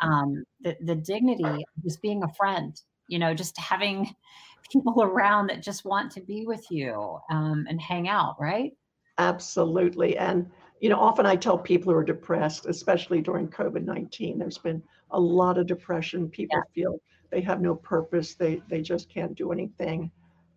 um, 0.00 0.44
the, 0.60 0.76
the 0.82 0.94
dignity 0.94 1.44
of 1.44 1.82
just 1.82 2.02
being 2.02 2.22
a 2.22 2.32
friend, 2.34 2.78
you 3.08 3.18
know, 3.18 3.34
just 3.34 3.58
having 3.58 4.14
people 4.70 5.02
around 5.02 5.48
that 5.48 5.62
just 5.62 5.84
want 5.84 6.12
to 6.12 6.20
be 6.20 6.46
with 6.46 6.64
you 6.70 7.18
um, 7.30 7.66
and 7.68 7.80
hang 7.80 8.08
out, 8.08 8.36
right? 8.38 8.72
Absolutely. 9.18 10.16
And, 10.16 10.50
you 10.80 10.88
know, 10.88 10.98
often 10.98 11.26
I 11.26 11.36
tell 11.36 11.58
people 11.58 11.92
who 11.92 11.98
are 11.98 12.04
depressed, 12.04 12.66
especially 12.66 13.20
during 13.20 13.48
COVID 13.48 13.84
19, 13.84 14.38
there's 14.38 14.58
been 14.58 14.82
a 15.10 15.20
lot 15.20 15.58
of 15.58 15.66
depression. 15.66 16.28
People 16.28 16.58
yeah. 16.58 16.72
feel 16.74 17.00
they 17.30 17.40
have 17.42 17.60
no 17.60 17.74
purpose, 17.74 18.34
they, 18.34 18.62
they 18.68 18.82
just 18.82 19.08
can't 19.08 19.34
do 19.34 19.52
anything. 19.52 20.10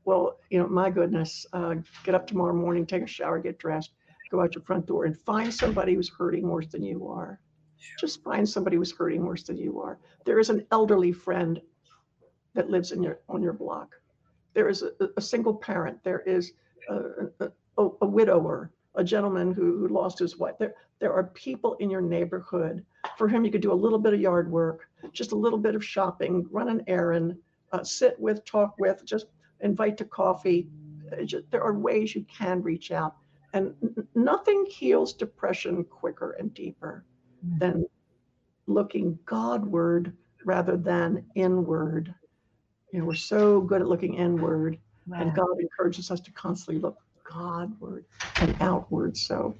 Well, 0.06 0.40
you 0.50 0.60
know, 0.60 0.68
my 0.68 0.90
goodness, 0.90 1.46
uh, 1.54 1.76
get 2.04 2.16
up 2.16 2.28
tomorrow 2.28 2.54
morning, 2.54 2.86
take 2.86 3.04
a 3.04 3.08
shower, 3.08 3.40
get 3.40 3.58
dressed, 3.58 3.92
go 4.32 4.42
out 4.42 4.56
your 4.56 4.64
front 4.64 4.86
door 4.86 5.06
and 5.06 5.18
find 5.18 5.54
somebody 5.54 5.94
who's 5.94 6.10
hurting 6.10 6.48
worse 6.48 6.68
than 6.68 6.84
you 6.84 7.08
are 7.08 7.40
just 8.00 8.24
find 8.24 8.48
somebody 8.48 8.78
who's 8.78 8.92
hurting 8.92 9.26
worse 9.26 9.44
than 9.44 9.58
you 9.58 9.82
are. 9.82 10.00
There 10.26 10.40
is 10.40 10.50
an 10.50 10.66
elderly 10.72 11.12
friend 11.12 11.62
that 12.54 12.70
lives 12.70 12.92
in 12.92 13.04
your 13.04 13.20
on 13.30 13.42
your 13.42 13.54
block. 13.54 13.96
There 14.54 14.70
is 14.70 14.84
a, 14.84 14.92
a 15.18 15.22
single 15.22 15.56
parent. 15.56 16.04
There 16.04 16.20
is 16.22 16.54
a, 16.90 17.28
a, 17.40 17.90
a 18.02 18.06
widower, 18.06 18.72
a 18.96 19.04
gentleman 19.04 19.52
who, 19.52 19.80
who 19.80 19.88
lost 19.88 20.20
his 20.20 20.38
wife. 20.38 20.56
There, 20.60 20.76
there 21.00 21.14
are 21.14 21.24
people 21.24 21.76
in 21.76 21.90
your 21.90 22.02
neighborhood 22.02 22.86
for 23.18 23.28
whom 23.28 23.44
you 23.44 23.52
could 23.52 23.62
do 23.62 23.72
a 23.72 23.74
little 23.74 24.00
bit 24.00 24.14
of 24.14 24.22
yard 24.22 24.52
work, 24.52 24.88
just 25.12 25.32
a 25.32 25.36
little 25.36 25.60
bit 25.60 25.76
of 25.76 25.84
shopping, 25.84 26.48
run 26.52 26.70
an 26.70 26.84
errand, 26.88 27.36
uh, 27.72 27.84
sit 27.84 28.20
with, 28.20 28.46
talk 28.46 28.76
with, 28.80 29.04
just 29.06 29.28
invite 29.62 29.98
to 29.98 30.06
coffee. 30.06 30.68
Uh, 31.12 31.24
just, 31.24 31.50
there 31.52 31.64
are 31.64 31.74
ways 31.74 32.16
you 32.16 32.26
can 32.26 32.62
reach 32.62 32.92
out. 32.92 33.16
And 33.54 33.74
n- 33.82 34.08
nothing 34.16 34.66
heals 34.70 35.14
depression 35.14 35.84
quicker 35.84 36.32
and 36.40 36.54
deeper 36.54 37.06
than 37.60 37.86
looking 38.68 39.20
Godward 39.26 40.14
rather 40.46 40.78
than 40.78 41.26
inward. 41.36 42.14
You 42.92 43.00
know, 43.00 43.06
we're 43.06 43.16
so 43.16 43.60
good 43.62 43.82
at 43.82 43.88
looking 43.88 44.16
inward, 44.16 44.78
wow. 45.08 45.20
and 45.20 45.36
God 45.36 45.60
encourages 45.60 46.12
us 46.12 46.20
to 46.22 46.32
constantly 46.32 46.82
look 46.82 46.98
Godward 47.34 48.06
and 48.42 48.56
outward. 48.62 49.18
So, 49.18 49.56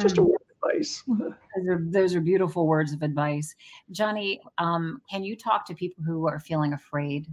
just 0.00 0.18
a 0.18 0.22
hmm. 0.22 0.28
word 0.28 0.40
of 0.40 0.70
advice. 0.70 1.02
Those 1.08 1.68
are, 1.68 1.84
those 1.90 2.14
are 2.14 2.20
beautiful 2.20 2.66
words 2.66 2.92
of 2.92 3.02
advice. 3.02 3.54
Joni, 3.92 4.38
um, 4.58 5.02
can 5.10 5.22
you 5.22 5.36
talk 5.36 5.66
to 5.66 5.74
people 5.74 6.02
who 6.02 6.26
are 6.26 6.40
feeling 6.40 6.72
afraid 6.72 7.26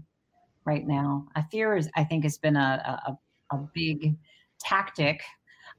right 0.65 0.85
now? 0.85 1.25
A 1.37 1.43
fear 1.49 1.77
is, 1.77 1.89
I 1.95 2.03
think, 2.03 2.23
has 2.23 2.37
been 2.37 2.57
a, 2.57 3.01
a, 3.07 3.55
a 3.55 3.59
big 3.73 4.17
tactic 4.59 5.21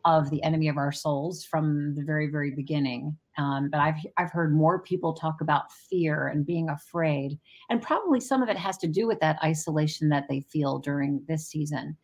of 0.04 0.30
the 0.30 0.42
enemy 0.42 0.68
of 0.68 0.78
our 0.78 0.92
souls 0.92 1.44
from 1.44 1.94
the 1.94 2.02
very, 2.02 2.30
very 2.30 2.50
beginning. 2.50 3.16
Um, 3.38 3.68
but 3.70 3.80
I've 3.80 3.96
I've 4.16 4.30
heard 4.30 4.54
more 4.54 4.80
people 4.80 5.12
talk 5.12 5.40
about 5.40 5.72
fear 5.72 6.28
and 6.28 6.46
being 6.46 6.68
afraid, 6.68 7.38
and 7.68 7.80
probably 7.82 8.20
some 8.20 8.42
of 8.42 8.48
it 8.48 8.56
has 8.56 8.76
to 8.78 8.88
do 8.88 9.06
with 9.06 9.20
that 9.20 9.38
isolation 9.42 10.08
that 10.10 10.26
they 10.28 10.40
feel 10.40 10.78
during 10.78 11.22
this 11.28 11.48
season. 11.48 11.96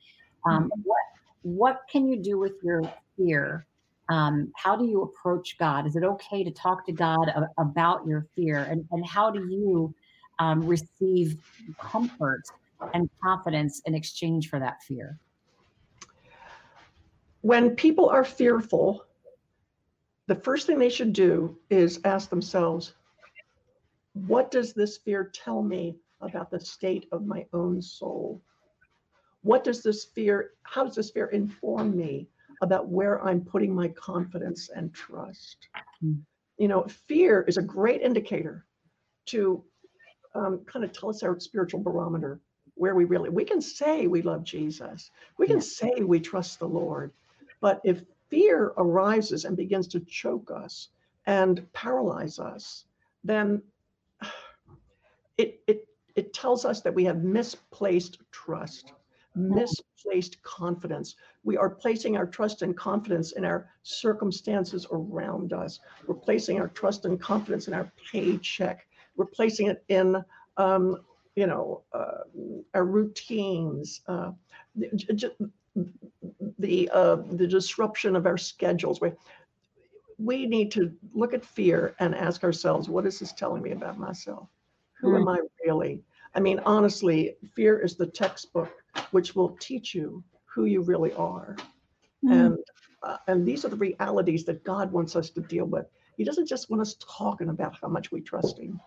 Um, 0.47 0.65
mm-hmm. 0.65 0.81
What 0.85 0.99
what 1.47 1.83
can 1.89 2.09
you 2.09 2.17
do 2.17 2.39
with 2.39 2.55
your 2.61 2.83
fear? 3.17 3.67
Um, 4.09 4.53
how 4.57 4.75
do 4.75 4.85
you 4.85 5.03
approach 5.03 5.57
God? 5.59 5.87
Is 5.87 5.95
it 5.95 6.03
okay 6.03 6.43
to 6.43 6.51
talk 6.51 6.85
to 6.87 6.93
God 6.93 7.29
a, 7.29 7.49
about 7.59 8.05
your 8.05 8.27
fear, 8.35 8.59
and 8.69 8.85
and 8.91 9.07
how 9.07 9.31
do 9.31 9.47
you 9.49 9.95
um, 10.41 10.67
receive 10.67 11.37
comfort 11.81 12.43
and 12.95 13.09
confidence 13.23 13.81
in 13.87 13.95
exchange 13.95 14.49
for 14.49 14.59
that 14.59 14.83
fear? 14.83 15.21
When 17.43 17.77
people 17.77 18.09
are 18.09 18.25
fearful, 18.25 19.05
the 20.27 20.35
first 20.35 20.67
thing 20.67 20.81
they 20.81 20.91
should 20.91 21.13
do 21.13 21.57
is 21.71 22.01
ask 22.05 22.29
themselves, 22.29 22.95
what 24.15 24.51
does 24.51 24.73
this 24.73 24.97
fear 24.99 25.31
tell 25.33 25.63
me 25.63 25.97
about 26.21 26.51
the 26.51 26.59
state 26.59 27.07
of 27.13 27.25
my 27.25 27.47
own 27.53 27.81
soul? 27.81 28.43
What 29.47 29.63
does 29.63 29.81
this 29.81 30.05
fear, 30.05 30.55
how 30.65 30.83
does 30.83 30.97
this 30.97 31.11
fear 31.13 31.27
inform 31.27 31.97
me 31.97 32.27
about 32.63 32.89
where 32.89 33.25
I'm 33.25 33.41
putting 33.41 33.73
my 33.73 33.87
confidence 33.87 34.71
and 34.75 34.93
trust? 34.93 35.69
Mm. 36.05 36.19
You 36.59 36.67
know, 36.67 36.85
fear 37.07 37.43
is 37.43 37.57
a 37.57 37.63
great 37.63 38.03
indicator 38.03 38.67
to 39.27 39.63
um, 40.35 40.65
kind 40.67 40.85
of 40.85 40.91
tell 40.91 41.11
us 41.11 41.23
our 41.23 41.39
spiritual 41.39 41.79
barometer, 41.79 42.41
where 42.75 42.97
we 42.97 43.05
really, 43.05 43.31
we 43.31 43.45
can 43.45 43.61
say 43.61 44.09
we 44.09 44.21
love 44.21 44.43
Jesus, 44.43 45.13
we 45.39 45.47
can 45.47 45.61
say 45.61 45.93
we 46.01 46.19
trust 46.19 46.59
the 46.59 46.67
Lord, 46.67 47.13
but 47.61 47.81
if 47.85 48.03
fear 48.29 48.73
arises 48.77 49.45
and 49.45 49.57
begins 49.57 49.87
to 49.89 50.01
choke 50.01 50.51
us 50.51 50.89
and 51.27 51.65
paralyze 51.73 52.41
us, 52.41 52.85
then 53.23 53.63
it, 55.39 55.61
it, 55.69 55.87
it 56.17 56.35
tells 56.35 56.65
us 56.65 56.81
that 56.81 56.95
we 56.95 57.05
have 57.05 57.23
misplaced 57.23 58.19
trust, 58.33 58.93
misplaced 59.37 60.43
confidence. 60.43 61.17
We 61.45 61.57
are 61.57 61.71
placing 61.71 62.17
our 62.17 62.27
trust 62.27 62.63
and 62.63 62.77
confidence 62.77 63.33
in 63.33 63.45
our 63.45 63.69
circumstances 63.83 64.87
around 64.91 65.53
us. 65.53 65.81
We're 66.07 66.15
placing 66.15 66.59
our 66.61 66.69
trust 66.69 67.05
and 67.05 67.21
confidence 67.21 67.69
in 67.69 67.75
our 67.75 67.93
paycheck. 68.11 68.87
We're 69.17 69.27
placing 69.27 69.69
it 69.69 69.85
in, 69.89 70.17
um, 70.57 70.99
you 71.37 71.47
know, 71.47 71.83
uh, 71.93 72.25
our 72.75 72.85
routines, 72.85 74.01
uh, 74.09 74.33
the 76.59 76.91
uh, 76.93 77.17
the 77.33 77.47
disruption 77.47 78.17
of 78.17 78.27
our 78.27 78.39
schedules. 78.39 79.01
We, 79.01 79.13
we 80.19 80.47
need 80.47 80.73
to 80.73 80.93
look 81.15 81.35
at 81.35 81.45
fear 81.45 81.95
and 82.01 82.15
ask 82.15 82.43
ourselves, 82.43 82.89
what 82.89 83.07
is 83.07 83.19
this 83.19 83.33
telling 83.33 83.63
me 83.63 83.73
about 83.73 83.99
myself? 83.99 84.49
Who 85.01 85.11
mm. 85.11 85.21
am 85.21 85.29
I 85.29 85.41
really? 85.65 86.03
I 86.37 86.41
mean, 86.41 86.61
honestly, 86.67 87.35
fear 87.55 87.81
is 87.81 87.97
the 87.97 88.07
textbook 88.07 88.71
which 89.11 89.35
will 89.35 89.57
teach 89.59 89.95
you 89.95 90.23
who 90.45 90.67
you 90.67 90.83
really 90.83 91.13
are. 91.15 91.57
Mm. 92.23 92.47
And 92.47 92.59
uh, 93.03 93.17
and 93.27 93.47
these 93.47 93.65
are 93.65 93.69
the 93.69 93.77
realities 93.77 94.45
that 94.45 94.63
God 94.63 94.93
wants 94.93 95.17
us 95.17 95.31
to 95.31 95.41
deal 95.41 95.65
with. 95.65 95.87
He 96.17 96.25
doesn't 96.25 96.47
just 96.47 96.71
want 96.71 96.83
us 96.83 96.97
talking 97.01 97.49
about 97.49 97.77
how 97.81 97.89
much 97.89 98.13
we 98.13 98.21
trust 98.21 98.59
Him. 98.59 98.81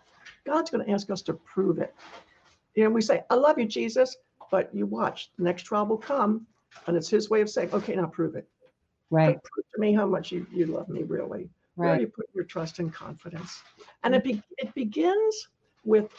God's 0.46 0.70
going 0.70 0.86
to 0.86 0.92
ask 0.92 1.10
us 1.10 1.22
to 1.24 1.34
prove 1.34 1.80
it. 1.80 1.94
You 2.76 2.84
know, 2.84 2.90
we 2.92 3.02
say, 3.02 3.24
"I 3.30 3.36
love 3.36 3.58
you, 3.58 3.66
Jesus," 3.66 4.16
but 4.52 4.74
you 4.74 4.86
watch. 4.86 5.32
The 5.38 5.44
next 5.44 5.64
trial 5.64 5.86
will 5.86 5.98
come, 5.98 6.46
and 6.88 6.96
it's 6.96 7.10
His 7.10 7.30
way 7.30 7.42
of 7.42 7.50
saying, 7.50 7.70
"Okay, 7.74 7.96
now 7.96 8.08
prove 8.08 8.36
it." 8.36 8.48
Right. 9.10 9.40
Prove 9.44 9.66
to 9.74 9.80
me 9.80 9.94
how 9.94 10.06
much 10.06 10.32
you, 10.32 10.46
you 10.52 10.68
love 10.68 10.88
me, 10.88 11.02
really. 11.04 11.50
Right. 11.76 11.88
Where 11.88 12.02
you 12.02 12.08
put 12.08 12.28
your 12.34 12.44
trust 12.44 12.78
and 12.80 12.94
confidence, 12.94 13.64
and 14.04 14.14
it 14.14 14.24
be, 14.24 14.44
it 14.58 14.74
begins 14.76 15.48
with 15.84 16.12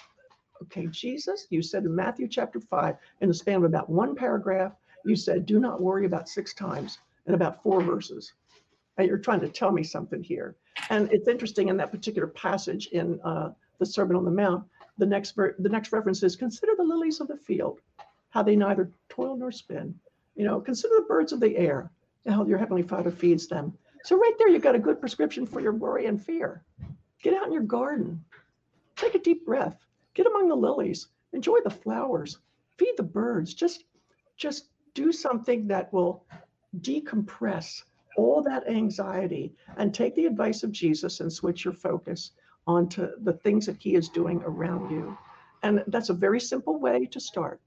okay, 0.62 0.87
Jesus, 0.87 1.46
you 1.51 1.62
said 1.62 1.85
in 1.85 1.94
Matthew 1.94 2.29
chapter 2.29 2.61
5, 2.61 2.96
in 3.20 3.29
the 3.29 3.35
span 3.35 3.57
of 3.57 3.64
about 3.64 3.88
one 3.88 4.14
paragraph, 4.14 4.73
you 5.05 5.16
said, 5.16 5.46
do 5.46 5.59
not 5.61 5.81
worry 5.81 6.07
about 6.07 6.29
six 6.29 6.55
times 6.55 6.99
in 7.27 7.35
about 7.35 7.62
four 7.62 7.81
verses. 7.81 8.33
And 8.99 9.09
you're 9.09 9.18
trying 9.18 9.40
to 9.40 9.49
tell 9.49 9.73
me 9.73 9.83
something 9.83 10.23
here. 10.23 10.57
And 10.90 11.11
it's 11.12 11.29
interesting 11.29 11.68
in 11.68 11.77
that 11.79 11.90
particular 11.90 12.29
passage 12.29 12.88
in 12.88 13.20
uh, 13.23 13.51
the 13.79 13.87
Sermon 13.87 14.16
on 14.16 14.25
the 14.25 14.31
Mount, 14.31 14.64
the 14.99 15.07
next, 15.07 15.33
ver- 15.33 15.57
the 15.59 15.68
next 15.68 15.92
reference 15.92 16.23
is 16.23 16.37
consider 16.37 16.73
the 16.77 16.85
lilies 16.85 17.20
of 17.20 17.29
the 17.29 17.37
field, 17.37 17.81
how 18.31 18.42
they 18.42 18.57
neither 18.57 18.90
toil 19.09 19.37
nor 19.37 19.51
spin. 19.51 19.94
You 20.37 20.44
know, 20.44 20.61
consider 20.61 20.94
the 20.96 21.07
birds 21.09 21.33
of 21.33 21.40
the 21.40 21.57
air, 21.57 21.90
how 22.27 22.44
your 22.44 22.59
heavenly 22.59 22.83
Father 22.83 23.11
feeds 23.11 23.46
them. 23.46 23.73
So 24.05 24.16
right 24.16 24.35
there, 24.38 24.49
you've 24.49 24.62
got 24.62 24.75
a 24.75 24.79
good 24.79 25.01
prescription 25.01 25.46
for 25.46 25.61
your 25.61 25.73
worry 25.73 26.07
and 26.07 26.23
fear. 26.23 26.62
Get 27.23 27.35
out 27.35 27.46
in 27.46 27.53
your 27.53 27.62
garden, 27.62 28.25
Take 29.01 29.14
a 29.14 29.18
deep 29.18 29.46
breath. 29.46 29.79
Get 30.14 30.27
among 30.27 30.49
the 30.49 30.57
lilies. 30.57 31.09
Enjoy 31.33 31.59
the 31.62 31.70
flowers. 31.70 32.38
Feed 32.77 32.94
the 32.96 33.03
birds. 33.03 33.55
Just 33.55 33.85
just 34.37 34.70
do 34.94 35.12
something 35.12 35.68
that 35.68 35.92
will 35.92 36.25
decompress 36.81 37.83
all 38.16 38.42
that 38.42 38.68
anxiety 38.68 39.55
and 39.77 39.94
take 39.94 40.14
the 40.14 40.27
advice 40.27 40.62
of 40.62 40.73
Jesus 40.73 41.20
and 41.20 41.33
switch 41.33 41.64
your 41.64 41.75
focus 41.75 42.33
onto 42.66 43.09
the 43.23 43.33
things 43.33 43.66
that 43.66 43.77
he 43.79 43.94
is 43.94 44.09
doing 44.09 44.42
around 44.44 44.90
you. 44.90 45.16
And 45.62 45.85
that's 45.88 46.09
a 46.09 46.14
very 46.14 46.40
simple 46.40 46.79
way 46.79 47.07
to 47.07 47.20
start. 47.20 47.61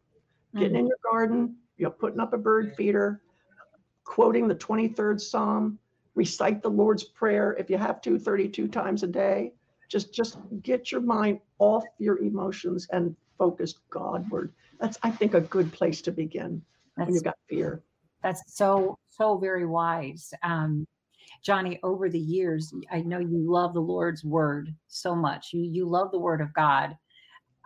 Getting 0.56 0.76
in 0.76 0.82
mm-hmm. 0.82 0.88
your 0.88 0.98
garden, 1.12 1.56
you 1.78 1.86
know, 1.86 1.92
putting 1.92 2.20
up 2.20 2.34
a 2.34 2.38
bird 2.38 2.76
feeder, 2.76 3.22
quoting 4.04 4.48
the 4.48 4.56
23rd 4.56 5.20
Psalm, 5.20 5.80
recite 6.16 6.62
the 6.62 6.70
Lord's 6.70 7.04
Prayer 7.04 7.56
if 7.58 7.70
you 7.70 7.78
have 7.78 8.02
to 8.02 8.20
32 8.20 8.68
times 8.68 9.04
a 9.04 9.08
day, 9.08 9.54
just 9.94 10.12
just 10.12 10.40
get 10.64 10.92
your 10.92 11.02
mind 11.02 11.40
off 11.60 11.84
your 12.00 12.18
emotions 12.18 12.88
and 12.92 13.16
focus 13.38 13.76
Godward. 13.92 14.52
That's 14.82 14.98
I 15.04 15.12
think 15.12 15.36
a 15.36 15.42
good 15.42 15.72
place 15.72 16.02
to 16.02 16.12
begin 16.12 16.62
that's, 16.98 17.08
when 17.08 17.14
you've 17.14 17.24
got 17.24 17.38
fear. 17.48 17.84
That's 18.24 18.42
so 18.48 18.98
so 19.08 19.38
very 19.38 19.68
wise. 19.68 20.34
Um, 20.42 20.88
Joni, 21.48 21.80
over 21.84 22.10
the 22.10 22.20
years, 22.20 22.74
I 22.92 23.02
know 23.02 23.20
you 23.20 23.40
love 23.46 23.74
the 23.76 23.82
Lord's 23.82 24.24
word 24.24 24.74
so 24.88 25.16
much. 25.16 25.54
You 25.54 25.62
you 25.62 25.88
love 25.88 26.12
the 26.12 26.20
word 26.20 26.42
of 26.42 26.52
God, 26.56 26.98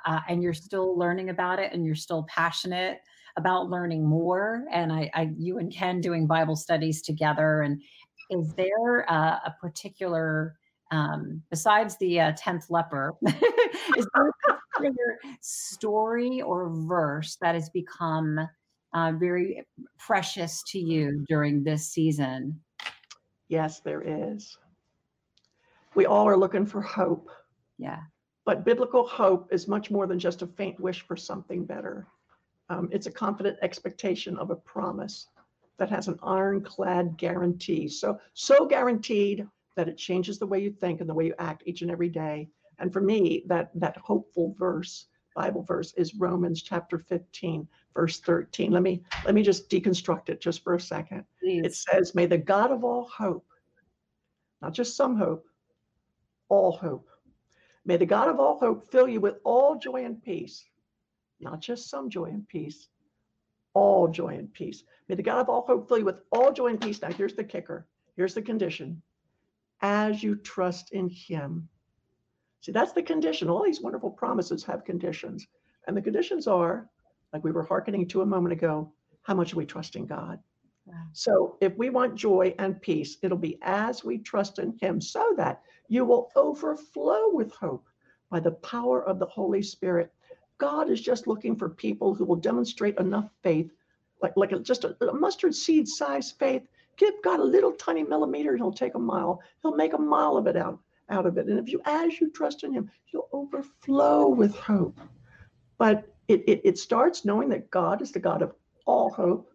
uh, 0.05 0.19
and 0.27 0.43
you're 0.43 0.53
still 0.53 0.97
learning 0.97 1.29
about 1.29 1.59
it, 1.59 1.71
and 1.71 1.85
you're 1.85 1.95
still 1.95 2.25
passionate 2.27 2.99
about 3.37 3.69
learning 3.69 4.03
more. 4.05 4.65
And 4.69 4.91
I, 4.91 5.09
I 5.13 5.29
you 5.37 5.59
and 5.59 5.71
Ken 5.71 6.01
doing 6.01 6.27
Bible 6.27 6.57
studies 6.57 7.01
together. 7.01 7.61
And 7.61 7.81
is 8.29 8.53
there 8.55 9.01
a, 9.01 9.41
a 9.45 9.55
particular 9.61 10.57
um, 10.91 11.41
besides 11.49 11.97
the 11.97 12.19
uh, 12.19 12.31
10th 12.33 12.69
leper, 12.69 13.15
is 13.25 14.07
there 14.13 14.27
a 14.27 14.53
particular 14.73 15.17
story 15.41 16.41
or 16.41 16.69
verse 16.69 17.37
that 17.41 17.55
has 17.55 17.69
become 17.69 18.39
uh, 18.93 19.11
very 19.13 19.65
precious 19.97 20.63
to 20.67 20.79
you 20.79 21.25
during 21.27 21.63
this 21.63 21.87
season? 21.87 22.59
Yes, 23.49 23.79
there 23.81 24.01
is. 24.01 24.57
We 25.95 26.05
all 26.05 26.27
are 26.27 26.37
looking 26.37 26.65
for 26.65 26.81
hope. 26.81 27.29
Yeah. 27.77 27.99
But 28.45 28.65
biblical 28.65 29.05
hope 29.07 29.49
is 29.51 29.67
much 29.67 29.91
more 29.91 30.07
than 30.07 30.19
just 30.19 30.41
a 30.41 30.47
faint 30.47 30.79
wish 30.79 31.01
for 31.01 31.17
something 31.17 31.65
better. 31.65 32.07
Um, 32.69 32.89
it's 32.91 33.07
a 33.07 33.11
confident 33.11 33.57
expectation 33.61 34.37
of 34.37 34.51
a 34.51 34.55
promise 34.55 35.27
that 35.77 35.89
has 35.89 36.07
an 36.07 36.17
ironclad 36.23 37.17
guarantee. 37.17 37.87
So, 37.87 38.19
so 38.33 38.65
guaranteed 38.65 39.47
that 39.77 39.87
it 39.87 39.95
changes 39.97 40.39
the 40.39 40.47
way 40.47 40.59
you 40.59 40.71
think 40.71 40.99
and 40.99 41.09
the 41.09 41.13
way 41.13 41.27
you 41.27 41.35
act 41.39 41.63
each 41.65 41.83
and 41.83 41.91
every 41.91 42.09
day. 42.09 42.49
And 42.79 42.91
for 42.91 42.99
me, 42.99 43.43
that 43.45 43.69
that 43.75 43.95
hopeful 43.97 44.55
verse, 44.57 45.05
Bible 45.35 45.61
verse, 45.61 45.93
is 45.93 46.15
Romans 46.15 46.63
chapter 46.63 46.97
15, 46.97 47.67
verse 47.93 48.19
13. 48.19 48.71
Let 48.71 48.81
me 48.81 49.03
let 49.23 49.35
me 49.35 49.43
just 49.43 49.69
deconstruct 49.69 50.29
it 50.29 50.41
just 50.41 50.63
for 50.63 50.73
a 50.73 50.79
second. 50.79 51.23
Please. 51.39 51.63
It 51.63 51.75
says, 51.75 52.15
May 52.15 52.25
the 52.25 52.39
God 52.39 52.71
of 52.71 52.83
all 52.83 53.07
hope, 53.07 53.45
not 54.61 54.73
just 54.73 54.97
some 54.97 55.15
hope, 55.15 55.45
all 56.49 56.71
hope. 56.71 57.07
May 57.85 57.97
the 57.97 58.05
God 58.05 58.29
of 58.29 58.39
all 58.39 58.59
hope 58.59 58.91
fill 58.91 59.07
you 59.07 59.21
with 59.21 59.37
all 59.45 59.77
joy 59.77 60.03
and 60.05 60.21
peace, 60.21 60.65
not 61.39 61.61
just 61.61 61.89
some 61.89 62.09
joy 62.09 62.25
and 62.25 62.47
peace, 62.47 62.87
all 63.75 64.07
joy 64.07 64.35
and 64.39 64.51
peace. 64.51 64.83
May 65.07 65.15
the 65.15 65.23
God 65.23 65.39
of 65.39 65.49
all 65.49 65.65
hope 65.67 65.87
fill 65.87 65.99
you 65.99 66.05
with 66.05 66.21
all 66.31 66.51
joy 66.51 66.67
and 66.67 66.81
peace. 66.81 66.99
Now, 67.01 67.11
here's 67.11 67.35
the 67.35 67.43
kicker. 67.43 67.87
Here's 68.15 68.33
the 68.33 68.41
condition 68.41 69.03
as 69.81 70.21
you 70.23 70.35
trust 70.35 70.91
in 70.91 71.09
Him. 71.09 71.69
See, 72.61 72.71
that's 72.71 72.93
the 72.93 73.03
condition. 73.03 73.49
All 73.49 73.63
these 73.63 73.81
wonderful 73.81 74.09
promises 74.09 74.63
have 74.65 74.83
conditions. 74.83 75.47
And 75.87 75.95
the 75.95 76.01
conditions 76.01 76.47
are, 76.47 76.89
like 77.33 77.43
we 77.43 77.51
were 77.51 77.63
hearkening 77.63 78.07
to 78.09 78.21
a 78.21 78.25
moment 78.25 78.53
ago, 78.53 78.91
how 79.23 79.33
much 79.33 79.53
are 79.53 79.57
we 79.57 79.65
trusting 79.65 80.05
God? 80.05 80.39
So 81.11 81.57
if 81.59 81.75
we 81.77 81.89
want 81.89 82.15
joy 82.15 82.55
and 82.59 82.81
peace, 82.81 83.17
it'll 83.21 83.37
be 83.37 83.57
as 83.61 84.03
we 84.03 84.17
trust 84.19 84.59
in 84.59 84.77
Him 84.79 85.01
so 85.01 85.33
that 85.35 85.61
you 85.89 86.05
will 86.05 86.31
overflow 86.35 87.29
with 87.31 87.51
hope 87.53 87.87
by 88.29 88.39
the 88.39 88.51
power 88.51 89.03
of 89.03 89.19
the 89.19 89.25
Holy 89.25 89.61
Spirit. 89.61 90.13
God 90.57 90.89
is 90.89 91.01
just 91.01 91.27
looking 91.27 91.55
for 91.55 91.69
people 91.69 92.13
who 92.13 92.25
will 92.25 92.37
demonstrate 92.37 92.97
enough 92.99 93.29
faith, 93.43 93.71
like, 94.21 94.33
like 94.35 94.61
just 94.63 94.85
a, 94.85 94.95
a 95.09 95.13
mustard 95.13 95.53
seed 95.53 95.87
size 95.87 96.31
faith, 96.31 96.63
Give 96.97 97.13
God 97.23 97.39
a 97.39 97.43
little 97.43 97.71
tiny 97.73 98.03
millimeter, 98.03 98.57
he'll 98.57 98.71
take 98.71 98.95
a 98.95 98.99
mile. 98.99 99.41
He'll 99.61 99.75
make 99.75 99.93
a 99.93 99.99
mile 99.99 100.35
of 100.35 100.47
it 100.47 100.57
out, 100.57 100.79
out 101.09 101.25
of 101.25 101.37
it. 101.37 101.47
And 101.47 101.59
if 101.59 101.71
you, 101.71 101.81
as 101.85 102.19
you 102.19 102.31
trust 102.31 102.63
in 102.63 102.73
him, 102.73 102.89
you'll 103.13 103.29
overflow 103.31 104.27
with 104.27 104.55
hope. 104.55 104.99
But 105.77 106.11
it, 106.27 106.43
it, 106.47 106.61
it 106.63 106.79
starts 106.79 107.23
knowing 107.23 107.49
that 107.49 107.69
God 107.69 108.01
is 108.01 108.11
the 108.11 108.19
God 108.19 108.41
of 108.41 108.53
all 108.85 109.11
hope 109.11 109.51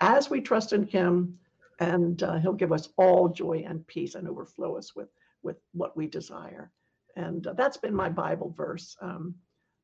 as 0.00 0.30
we 0.30 0.40
trust 0.40 0.72
in 0.72 0.86
him, 0.86 1.38
and 1.80 2.22
uh, 2.22 2.38
he'll 2.38 2.52
give 2.52 2.72
us 2.72 2.88
all 2.96 3.28
joy 3.28 3.64
and 3.66 3.86
peace 3.86 4.14
and 4.14 4.28
overflow 4.28 4.76
us 4.76 4.94
with, 4.94 5.08
with 5.42 5.56
what 5.72 5.96
we 5.96 6.06
desire. 6.06 6.70
And 7.16 7.46
uh, 7.46 7.52
that's 7.52 7.76
been 7.76 7.94
my 7.94 8.08
Bible 8.08 8.54
verse. 8.56 8.96
Um, 9.00 9.34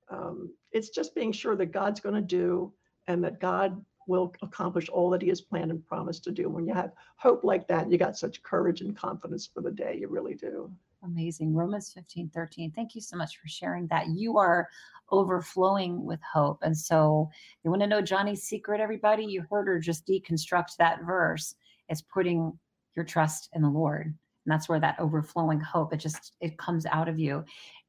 um, 0.09 0.51
it's 0.73 0.91
just 0.91 1.15
being 1.15 1.33
sure 1.33 1.57
that 1.57 1.73
God's 1.73 2.01
going 2.01 2.15
to 2.15 2.21
do 2.21 2.73
and 3.07 3.23
that 3.25 3.41
God 3.41 3.85
will 4.11 4.35
accomplish 4.43 4.89
all 4.89 5.09
that 5.09 5.23
he 5.23 5.29
has 5.29 5.41
planned 5.41 5.71
and 5.71 5.87
promised 5.87 6.25
to 6.25 6.33
do. 6.33 6.51
When 6.51 6.67
you 6.67 6.75
have 6.75 6.91
hope 7.17 7.45
like 7.45 7.69
that, 7.69 7.91
you 7.91 7.97
got 7.97 8.19
such 8.19 8.43
courage 8.43 8.81
and 8.81 8.97
confidence 8.97 9.47
for 9.47 9.63
the 9.63 9.71
day. 9.71 9.97
You 10.01 10.09
really 10.09 10.35
do. 10.35 10.71
Amazing. 11.05 11.55
Romans 11.55 11.93
15, 11.95 12.29
13. 12.35 12.73
Thank 12.73 12.97
you 12.97 13.01
so 13.01 13.17
much 13.17 13.39
for 13.39 13.47
sharing 13.47 13.87
that. 13.87 14.09
You 14.09 14.37
are 14.37 14.69
overflowing 15.13 16.05
with 16.05 16.19
hope. 16.23 16.59
And 16.63 16.77
so 16.77 17.31
you 17.63 17.71
want 17.71 17.83
to 17.83 17.87
know 17.87 18.03
Joni's 18.03 18.43
secret, 18.43 18.81
everybody? 18.81 19.25
You 19.25 19.45
heard 19.49 19.69
her 19.69 19.79
just 19.79 20.07
deconstruct 20.07 20.77
that 20.79 21.03
verse. 21.05 21.55
It's 21.89 22.03
putting 22.03 22.59
your 22.97 23.05
trust 23.05 23.49
in 23.55 23.63
the 23.63 23.71
Lord. 23.71 24.07
And 24.07 24.53
that's 24.53 24.69
where 24.69 24.81
that 24.81 24.99
overflowing 24.99 25.61
hope, 25.61 25.93
it 25.93 25.99
just 25.99 26.33
it 26.41 26.59
comes 26.59 26.85
out 26.87 27.09
of 27.09 27.19
you. 27.19 27.45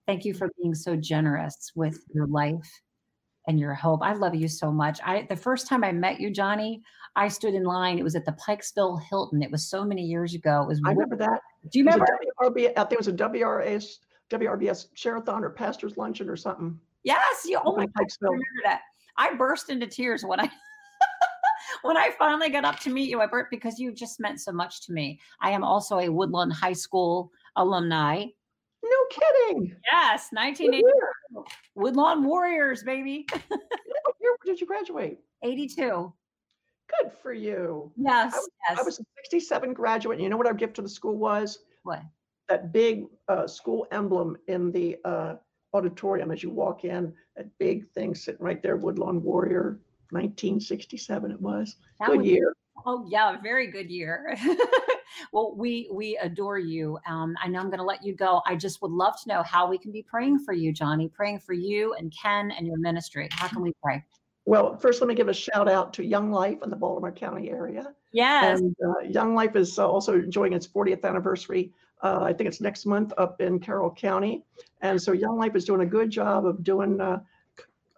Thank 0.05 0.23
you 0.23 0.33
for 0.33 0.51
being 0.61 0.75
so 0.75 0.95
generous 0.95 1.71
with 1.75 2.03
your 2.13 2.27
life 2.27 2.81
and 3.47 3.59
your 3.59 3.73
hope. 3.73 4.01
I 4.03 4.13
love 4.13 4.35
you 4.35 4.47
so 4.47 4.71
much. 4.71 4.99
I 5.03 5.25
the 5.29 5.35
first 5.35 5.67
time 5.67 5.83
I 5.83 5.91
met 5.91 6.19
you, 6.19 6.29
Joni, 6.29 6.81
I 7.15 7.27
stood 7.27 7.53
in 7.53 7.63
line. 7.63 7.97
It 7.97 8.03
was 8.03 8.15
at 8.15 8.25
the 8.25 8.33
Pikesville 8.33 9.01
Hilton. 9.03 9.41
It 9.41 9.51
was 9.51 9.67
so 9.67 9.83
many 9.83 10.03
years 10.03 10.33
ago. 10.33 10.61
It 10.63 10.67
was 10.67 10.81
I 10.85 10.91
remember 10.91 11.17
that. 11.17 11.41
Do 11.69 11.79
you 11.79 11.85
remember? 11.85 12.05
WRB, 12.41 12.71
I 12.77 12.83
think 12.83 12.93
it 12.93 12.97
was 12.97 13.07
a 13.07 13.13
WRS, 13.13 13.97
WRBS 14.29 14.87
Sherathon 14.95 15.41
or 15.41 15.49
Pastor's 15.49 15.97
Luncheon 15.97 16.29
or 16.29 16.35
something. 16.35 16.79
Yes, 17.03 17.45
you 17.45 17.59
oh 17.63 17.75
my 17.75 17.85
God, 17.85 17.91
I 17.97 18.25
remember 18.25 18.45
that. 18.63 18.81
I 19.17 19.33
burst 19.33 19.69
into 19.69 19.87
tears 19.87 20.23
when 20.23 20.39
I 20.39 20.49
when 21.81 21.97
I 21.97 22.11
finally 22.17 22.49
got 22.49 22.65
up 22.65 22.79
to 22.81 22.89
meet 22.89 23.09
you. 23.09 23.21
I 23.21 23.25
burst 23.25 23.49
because 23.49 23.79
you 23.79 23.91
just 23.91 24.19
meant 24.19 24.39
so 24.39 24.51
much 24.51 24.85
to 24.85 24.93
me. 24.93 25.19
I 25.41 25.51
am 25.51 25.63
also 25.63 25.99
a 25.99 26.09
Woodlawn 26.09 26.51
High 26.51 26.73
School 26.73 27.31
alumni. 27.55 28.25
No 28.83 28.97
kidding. 29.09 29.75
Yes, 29.91 30.29
1980 30.31 30.83
Woodlawn 31.75 32.23
Warriors, 32.23 32.83
baby. 32.83 33.25
what 33.47 34.15
year 34.19 34.35
did 34.45 34.59
you 34.59 34.67
graduate? 34.67 35.19
82. 35.43 36.13
Good 36.99 37.11
for 37.21 37.33
you. 37.33 37.91
Yes. 37.95 38.33
I 38.33 38.37
was, 38.37 38.49
yes. 38.69 38.79
I 38.79 38.83
was 38.83 38.99
a 38.99 39.03
67 39.23 39.73
graduate. 39.73 40.17
And 40.17 40.23
you 40.23 40.29
know 40.29 40.37
what 40.37 40.47
our 40.47 40.53
gift 40.53 40.75
to 40.75 40.81
the 40.81 40.89
school 40.89 41.17
was? 41.17 41.59
What? 41.83 42.01
That 42.49 42.73
big 42.73 43.05
uh, 43.27 43.47
school 43.47 43.87
emblem 43.91 44.37
in 44.47 44.71
the 44.71 44.97
uh, 45.05 45.35
auditorium 45.73 46.31
as 46.31 46.43
you 46.43 46.49
walk 46.49 46.83
in, 46.83 47.13
that 47.35 47.47
big 47.59 47.89
thing 47.91 48.13
sitting 48.13 48.43
right 48.43 48.61
there, 48.61 48.75
Woodlawn 48.75 49.23
Warrior, 49.23 49.79
1967 50.11 51.31
it 51.31 51.41
was. 51.41 51.77
That 51.99 52.09
good 52.09 52.25
year. 52.25 52.53
Oh 52.85 53.05
yeah, 53.09 53.37
very 53.41 53.67
good 53.67 53.89
year. 53.89 54.35
well, 55.31 55.53
we 55.55 55.89
we 55.91 56.17
adore 56.17 56.59
you. 56.59 56.97
Um, 57.07 57.35
I 57.41 57.47
know 57.47 57.59
I'm 57.59 57.67
going 57.67 57.79
to 57.79 57.85
let 57.85 58.03
you 58.03 58.15
go. 58.15 58.41
I 58.45 58.55
just 58.55 58.81
would 58.81 58.91
love 58.91 59.13
to 59.23 59.29
know 59.29 59.43
how 59.43 59.67
we 59.67 59.77
can 59.77 59.91
be 59.91 60.03
praying 60.03 60.39
for 60.39 60.53
you, 60.53 60.73
Joni. 60.73 61.11
Praying 61.11 61.39
for 61.39 61.53
you 61.53 61.93
and 61.93 62.13
Ken 62.19 62.51
and 62.51 62.67
your 62.67 62.77
ministry. 62.77 63.27
How 63.31 63.47
can 63.47 63.61
we 63.61 63.73
pray? 63.83 64.03
Well, 64.45 64.75
first, 64.77 65.01
let 65.01 65.07
me 65.07 65.15
give 65.15 65.29
a 65.29 65.33
shout 65.33 65.69
out 65.69 65.93
to 65.93 66.03
Young 66.03 66.31
Life 66.31 66.57
in 66.63 66.69
the 66.69 66.75
Baltimore 66.75 67.11
County 67.11 67.49
area. 67.49 67.93
Yes. 68.11 68.59
And 68.59 68.75
uh, 68.83 69.07
Young 69.07 69.35
Life 69.35 69.55
is 69.55 69.77
uh, 69.77 69.87
also 69.87 70.15
enjoying 70.15 70.53
its 70.53 70.67
40th 70.67 71.05
anniversary. 71.05 71.71
Uh, 72.01 72.21
I 72.23 72.33
think 72.33 72.47
it's 72.47 72.59
next 72.59 72.87
month 72.87 73.13
up 73.17 73.39
in 73.39 73.59
Carroll 73.59 73.91
County. 73.91 74.43
And 74.81 74.99
so 74.99 75.11
Young 75.11 75.37
Life 75.37 75.55
is 75.55 75.65
doing 75.65 75.81
a 75.81 75.85
good 75.85 76.09
job 76.09 76.47
of 76.47 76.63
doing 76.63 76.99
uh, 76.99 77.19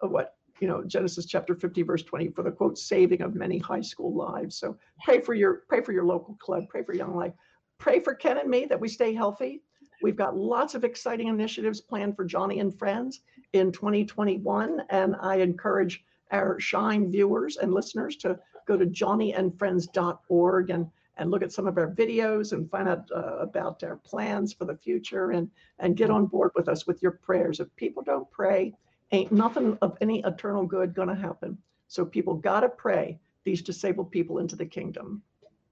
what 0.00 0.36
you 0.64 0.70
know 0.70 0.82
genesis 0.82 1.26
chapter 1.26 1.54
50 1.54 1.82
verse 1.82 2.02
20 2.04 2.30
for 2.30 2.42
the 2.42 2.50
quote 2.50 2.78
saving 2.78 3.20
of 3.20 3.34
many 3.34 3.58
high 3.58 3.82
school 3.82 4.14
lives. 4.14 4.56
So 4.56 4.78
pray 5.02 5.20
for 5.20 5.34
your 5.34 5.64
pray 5.68 5.82
for 5.82 5.92
your 5.92 6.06
local 6.06 6.36
club 6.36 6.70
pray 6.70 6.82
for 6.82 6.94
young 6.94 7.14
life. 7.14 7.34
Pray 7.76 8.00
for 8.00 8.14
ken 8.14 8.38
and 8.38 8.48
me 8.48 8.64
that 8.64 8.80
we 8.80 8.88
stay 8.88 9.12
healthy. 9.12 9.60
We've 10.02 10.16
got 10.16 10.38
lots 10.38 10.74
of 10.74 10.82
exciting 10.82 11.28
initiatives 11.28 11.82
planned 11.82 12.16
for 12.16 12.26
Joni 12.26 12.62
and 12.62 12.74
friends 12.78 13.20
in 13.52 13.72
2021 13.72 14.80
and 14.88 15.16
i 15.20 15.36
encourage 15.36 16.02
our 16.32 16.58
shine 16.58 17.12
viewers 17.12 17.58
and 17.58 17.74
listeners 17.74 18.16
to 18.16 18.38
go 18.66 18.78
to 18.78 18.86
joniandfriends.org 18.86 20.70
and 20.70 20.86
and 21.18 21.30
look 21.30 21.42
at 21.42 21.52
some 21.52 21.66
of 21.66 21.76
our 21.76 21.90
videos 21.90 22.52
and 22.52 22.70
find 22.70 22.88
out 22.88 23.04
uh, 23.14 23.36
about 23.36 23.84
our 23.84 23.96
plans 23.96 24.54
for 24.54 24.64
the 24.64 24.78
future 24.78 25.32
and 25.32 25.50
and 25.78 25.98
get 25.98 26.08
on 26.08 26.24
board 26.24 26.52
with 26.54 26.70
us 26.70 26.86
with 26.86 27.02
your 27.02 27.12
prayers. 27.12 27.60
If 27.60 27.68
people 27.76 28.02
don't 28.02 28.30
pray 28.30 28.72
ain't 29.14 29.32
nothing 29.32 29.78
of 29.80 29.96
any 30.00 30.20
eternal 30.24 30.66
good 30.66 30.94
going 30.94 31.08
to 31.08 31.14
happen. 31.14 31.56
So 31.88 32.04
people 32.04 32.34
got 32.34 32.60
to 32.60 32.68
pray 32.68 33.18
these 33.44 33.62
disabled 33.62 34.10
people 34.10 34.38
into 34.38 34.56
the 34.56 34.66
kingdom. 34.66 35.22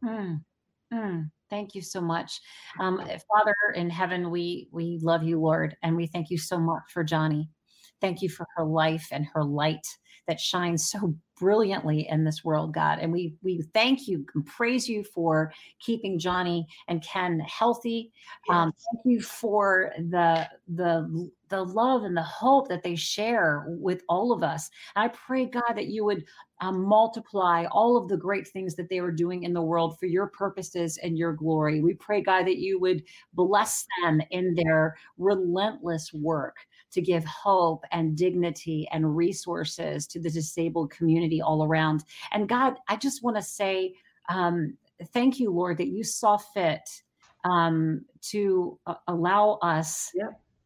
Mm, 0.05 0.43
mm, 0.93 1.31
thank 1.51 1.75
you 1.75 1.83
so 1.83 2.01
much, 2.01 2.41
um, 2.79 2.99
Father 2.99 3.55
in 3.75 3.91
heaven. 3.91 4.31
We 4.31 4.69
we 4.71 4.99
love 5.03 5.23
you, 5.23 5.41
Lord, 5.41 5.77
and 5.83 5.97
we 5.97 6.07
thank 6.07 6.31
you 6.31 6.39
so 6.39 6.59
much 6.59 6.83
for 6.93 7.05
Joni. 7.05 7.49
Thank 8.03 8.21
you 8.21 8.29
for 8.29 8.47
her 8.57 8.65
life 8.65 9.09
and 9.11 9.25
her 9.33 9.45
light 9.45 9.87
that 10.27 10.41
shines 10.41 10.91
so 10.91 11.15
brilliantly 11.39 12.07
in 12.09 12.23
this 12.23 12.45
world, 12.45 12.73
God. 12.73 12.99
And 13.01 13.13
we 13.13 13.35
we 13.43 13.63
thank 13.75 14.07
you 14.07 14.25
and 14.35 14.47
praise 14.47 14.89
you 14.89 15.03
for 15.03 15.53
keeping 15.81 16.19
Joni 16.19 16.65
and 16.87 17.03
Ken 17.03 17.41
healthy. 17.41 18.13
Yes. 18.49 18.55
Um, 18.55 18.73
thank 18.73 19.07
you 19.07 19.21
for 19.21 19.93
the 19.99 20.49
the 20.69 21.31
the 21.49 21.65
love 21.65 22.05
and 22.05 22.17
the 22.17 22.23
hope 22.23 22.69
that 22.69 22.83
they 22.83 22.95
share 22.95 23.65
with 23.67 24.03
all 24.09 24.33
of 24.33 24.43
us. 24.43 24.71
And 24.95 25.05
I 25.05 25.09
pray, 25.09 25.47
God, 25.47 25.75
that 25.75 25.89
you 25.89 26.05
would 26.05 26.25
um, 26.61 26.83
multiply 26.83 27.67
all 27.71 27.97
of 27.97 28.09
the 28.09 28.17
great 28.17 28.47
things 28.49 28.75
that 28.77 28.89
they 28.89 29.01
are 29.01 29.11
doing 29.11 29.43
in 29.43 29.53
the 29.53 29.61
world 29.61 29.99
for 29.99 30.07
your 30.07 30.29
purposes 30.29 30.99
and 31.03 31.19
your 31.19 31.33
glory. 31.33 31.83
We 31.83 31.95
pray, 31.95 32.23
God, 32.23 32.47
that 32.47 32.59
you 32.59 32.79
would 32.81 33.03
bless 33.35 33.85
them 34.03 34.23
in 34.31 34.55
their 34.55 34.97
relentless 35.19 36.13
work 36.15 36.57
to 36.93 37.01
give 37.01 37.25
hope 37.25 37.85
and 37.93 38.17
dignity 38.17 38.89
and 38.93 39.17
resources 39.17 40.07
to 40.09 40.21
the 40.21 40.31
disabled 40.31 40.91
community 40.91 41.41
all 41.41 41.65
around. 41.65 42.05
And 42.33 42.49
God, 42.49 42.79
I 42.89 42.97
just 42.97 43.23
want 43.23 43.37
to 43.37 43.43
say 43.43 43.95
um, 44.29 44.77
thank 45.13 45.41
you, 45.41 45.51
Lord, 45.51 45.79
that 45.79 45.89
you 45.89 46.05
saw 46.05 46.37
fit 46.37 46.89
um, 47.45 48.05
to 48.31 48.79
uh, 48.87 48.95
allow 49.09 49.59
us 49.63 50.11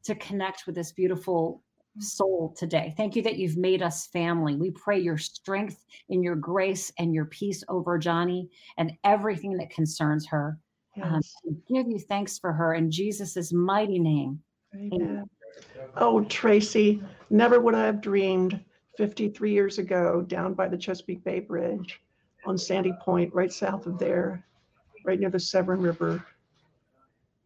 to 0.05 0.15
connect 0.17 0.67
with 0.67 0.75
this 0.75 0.93
beautiful 0.93 1.62
soul 1.99 2.55
today. 2.57 2.95
Thank 2.97 3.17
you 3.17 3.23
that 3.23 3.39
you've 3.39 3.57
made 3.57 3.83
us 3.83 4.07
family. 4.09 4.55
We 4.57 4.71
pray 4.71 4.99
your 4.99 5.19
strength 5.19 5.85
and 6.11 6.23
your 6.23 6.37
grace 6.37 6.93
and 6.99 7.15
your 7.15 7.25
peace 7.27 7.65
over 7.69 7.99
Joni 7.99 8.49
and 8.77 8.93
everything 9.05 9.57
that 9.59 9.71
concerns 9.71 10.27
her. 10.27 10.59
Um, 11.03 11.15
yes. 11.15 11.35
Um, 11.49 11.62
give 11.69 11.89
you 11.89 11.99
thanks 11.99 12.39
for 12.39 12.53
her 12.53 12.75
in 12.75 12.91
Jesus' 12.91 13.53
mighty 13.53 13.99
name. 13.99 14.41
Amen. 14.75 14.91
Amen. 14.93 15.25
Oh, 15.97 16.25
Tracy, 16.25 17.03
never 17.31 17.61
would 17.61 17.75
I 17.75 17.87
have 17.87 18.01
dreamed 18.01 18.62
53 18.97 19.53
years 19.53 19.79
ago 19.79 20.23
down 20.23 20.55
by 20.55 20.69
the 20.69 20.77
Chesapeake 20.77 21.25
Bay 21.25 21.40
Bridge 21.40 22.01
on 22.45 22.59
Sandy 22.59 22.92
Point, 23.01 23.35
right 23.35 23.53
south 23.53 23.87
of 23.87 23.99
there, 23.99 24.45
right 25.05 25.19
near 25.19 25.31
the 25.31 25.40
Severn 25.40 25.81
River. 25.81 26.25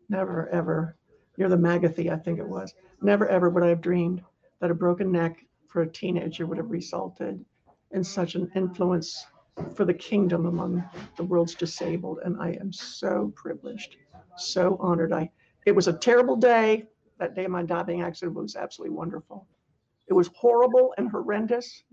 Never, 0.08 0.48
ever, 0.48 0.96
near 1.38 1.48
the 1.48 1.56
Magothy, 1.56 2.10
I 2.10 2.16
think 2.16 2.38
it 2.38 2.48
was. 2.48 2.74
Never, 3.00 3.28
ever 3.28 3.48
would 3.48 3.62
I 3.62 3.68
have 3.68 3.80
dreamed 3.80 4.22
that 4.60 4.70
a 4.70 4.74
broken 4.74 5.12
neck 5.12 5.44
for 5.68 5.82
a 5.82 5.88
teenager 5.88 6.46
would 6.46 6.58
have 6.58 6.70
resulted 6.70 7.44
in 7.92 8.04
such 8.04 8.34
an 8.34 8.50
influence 8.54 9.26
for 9.74 9.84
the 9.84 9.94
kingdom 9.94 10.46
among 10.46 10.84
the 11.16 11.24
world's 11.24 11.54
disabled. 11.54 12.18
And 12.24 12.40
I 12.40 12.50
am 12.60 12.72
so 12.72 13.32
privileged, 13.36 13.96
so 14.36 14.76
honored. 14.80 15.12
I 15.12 15.30
it 15.66 15.72
was 15.72 15.88
a 15.88 15.92
terrible 15.92 16.36
day 16.36 16.88
that 17.20 17.34
day 17.34 17.44
of 17.44 17.50
my 17.50 17.62
diving 17.62 18.02
accident 18.02 18.36
was 18.36 18.56
absolutely 18.56 18.96
wonderful. 18.96 19.46
It 20.08 20.14
was 20.14 20.28
horrible 20.34 20.92
and 20.98 21.08
horrendous, 21.08 21.84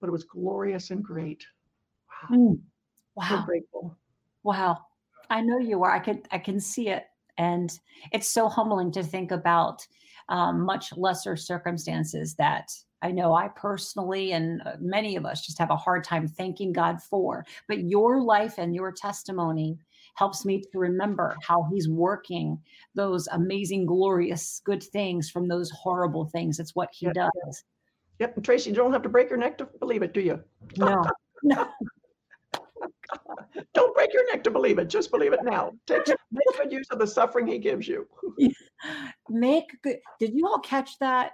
but 0.00 0.06
it 0.06 0.12
was 0.12 0.24
glorious 0.24 0.90
and 0.90 1.02
great. 1.02 1.44
Wow. 2.30 2.36
Mm. 2.36 2.60
Wow. 3.16 3.26
So 3.28 3.42
grateful. 3.42 3.96
Wow. 4.44 4.78
I 5.30 5.40
know 5.40 5.58
you 5.58 5.82
are. 5.82 5.90
I 5.90 5.98
can 5.98 6.22
I 6.30 6.38
can 6.38 6.60
see 6.60 6.88
it. 6.88 7.06
And 7.36 7.76
it's 8.12 8.28
so 8.28 8.48
humbling 8.48 8.92
to 8.92 9.02
think 9.02 9.30
about 9.30 9.86
um, 10.28 10.60
much 10.60 10.96
lesser 10.96 11.36
circumstances 11.36 12.34
that 12.34 12.70
I 13.00 13.12
know 13.12 13.32
I 13.32 13.48
personally 13.48 14.32
and 14.32 14.60
uh, 14.66 14.72
many 14.80 15.16
of 15.16 15.24
us 15.24 15.46
just 15.46 15.58
have 15.58 15.70
a 15.70 15.76
hard 15.76 16.04
time 16.04 16.26
thanking 16.26 16.72
God 16.72 17.02
for. 17.02 17.44
But 17.66 17.84
your 17.84 18.20
life 18.20 18.54
and 18.58 18.74
your 18.74 18.92
testimony 18.92 19.78
helps 20.18 20.44
me 20.44 20.60
to 20.60 20.78
remember 20.78 21.36
how 21.46 21.64
he's 21.72 21.88
working 21.88 22.58
those 22.96 23.28
amazing, 23.28 23.86
glorious, 23.86 24.60
good 24.64 24.82
things 24.82 25.30
from 25.30 25.46
those 25.46 25.70
horrible 25.70 26.26
things. 26.26 26.58
It's 26.58 26.74
what 26.74 26.88
he 26.92 27.06
yep. 27.06 27.14
does. 27.14 27.64
Yep. 28.18 28.36
And 28.36 28.44
Tracy, 28.44 28.70
you 28.70 28.76
don't 28.76 28.92
have 28.92 29.02
to 29.02 29.08
break 29.08 29.30
your 29.30 29.38
neck 29.38 29.56
to 29.58 29.68
believe 29.78 30.02
it, 30.02 30.12
do 30.12 30.20
you? 30.20 30.40
No. 30.76 31.04
no. 31.44 31.68
don't 33.74 33.94
break 33.94 34.12
your 34.12 34.26
neck 34.32 34.42
to 34.42 34.50
believe 34.50 34.80
it. 34.80 34.88
Just 34.88 35.12
believe 35.12 35.32
it 35.32 35.44
now. 35.44 35.72
Take 35.86 36.06
make 36.32 36.56
good 36.56 36.72
use 36.72 36.88
of 36.90 36.98
the 36.98 37.06
suffering 37.06 37.46
he 37.46 37.58
gives 37.58 37.86
you. 37.86 38.04
make 39.28 39.66
good. 39.82 39.98
Did 40.18 40.34
you 40.34 40.48
all 40.48 40.58
catch 40.58 40.98
that? 40.98 41.32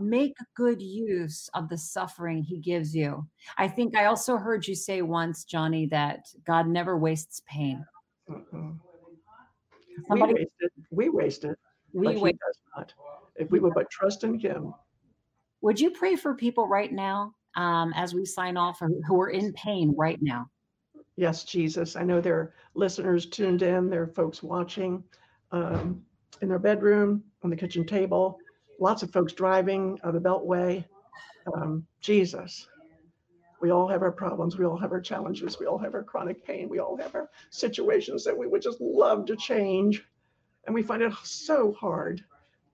Make 0.00 0.34
good 0.56 0.82
use 0.82 1.48
of 1.54 1.68
the 1.68 1.78
suffering 1.78 2.42
he 2.42 2.58
gives 2.58 2.96
you. 2.96 3.28
I 3.58 3.68
think 3.68 3.96
I 3.96 4.06
also 4.06 4.36
heard 4.36 4.66
you 4.66 4.74
say 4.74 5.02
once, 5.02 5.44
Joni, 5.44 5.88
that 5.90 6.26
God 6.44 6.66
never 6.66 6.98
wastes 6.98 7.42
pain. 7.46 7.86
Mm-mm. 8.30 8.78
Somebody, 10.08 10.46
we 10.90 11.08
waste 11.08 11.44
it. 11.44 11.58
We 11.92 12.08
waste 12.08 12.24
it. 12.24 12.24
We 12.24 12.32
but 12.32 12.32
does 12.32 12.58
not. 12.76 12.92
If 13.36 13.50
we 13.50 13.60
would 13.60 13.74
but 13.74 13.90
trust 13.90 14.24
in 14.24 14.38
him. 14.38 14.74
Would 15.60 15.80
you 15.80 15.90
pray 15.90 16.16
for 16.16 16.34
people 16.34 16.66
right 16.68 16.92
now 16.92 17.34
um, 17.56 17.92
as 17.94 18.14
we 18.14 18.24
sign 18.24 18.56
off 18.56 18.80
who 19.06 19.20
are 19.20 19.30
in 19.30 19.52
pain 19.52 19.94
right 19.96 20.18
now? 20.20 20.46
Yes, 21.16 21.44
Jesus. 21.44 21.96
I 21.96 22.02
know 22.02 22.20
there 22.20 22.36
are 22.36 22.54
listeners 22.74 23.26
tuned 23.26 23.62
in, 23.62 23.88
there 23.88 24.02
are 24.02 24.08
folks 24.08 24.42
watching 24.42 25.04
um, 25.52 26.02
in 26.42 26.48
their 26.48 26.58
bedroom, 26.58 27.22
on 27.42 27.50
the 27.50 27.56
kitchen 27.56 27.86
table, 27.86 28.38
lots 28.80 29.02
of 29.02 29.12
folks 29.12 29.32
driving 29.32 29.98
uh, 30.02 30.10
the 30.10 30.20
Beltway. 30.20 30.84
Um, 31.54 31.86
Jesus, 32.00 32.66
we 33.64 33.70
all 33.70 33.88
have 33.88 34.02
our 34.02 34.12
problems. 34.12 34.58
We 34.58 34.66
all 34.66 34.76
have 34.76 34.92
our 34.92 35.00
challenges. 35.00 35.58
We 35.58 35.64
all 35.64 35.78
have 35.78 35.94
our 35.94 36.02
chronic 36.02 36.44
pain. 36.44 36.68
We 36.68 36.80
all 36.80 36.98
have 36.98 37.14
our 37.14 37.30
situations 37.48 38.22
that 38.22 38.36
we 38.36 38.46
would 38.46 38.60
just 38.60 38.78
love 38.78 39.24
to 39.24 39.36
change. 39.36 40.04
And 40.66 40.74
we 40.74 40.82
find 40.82 41.00
it 41.00 41.14
so 41.22 41.72
hard 41.72 42.22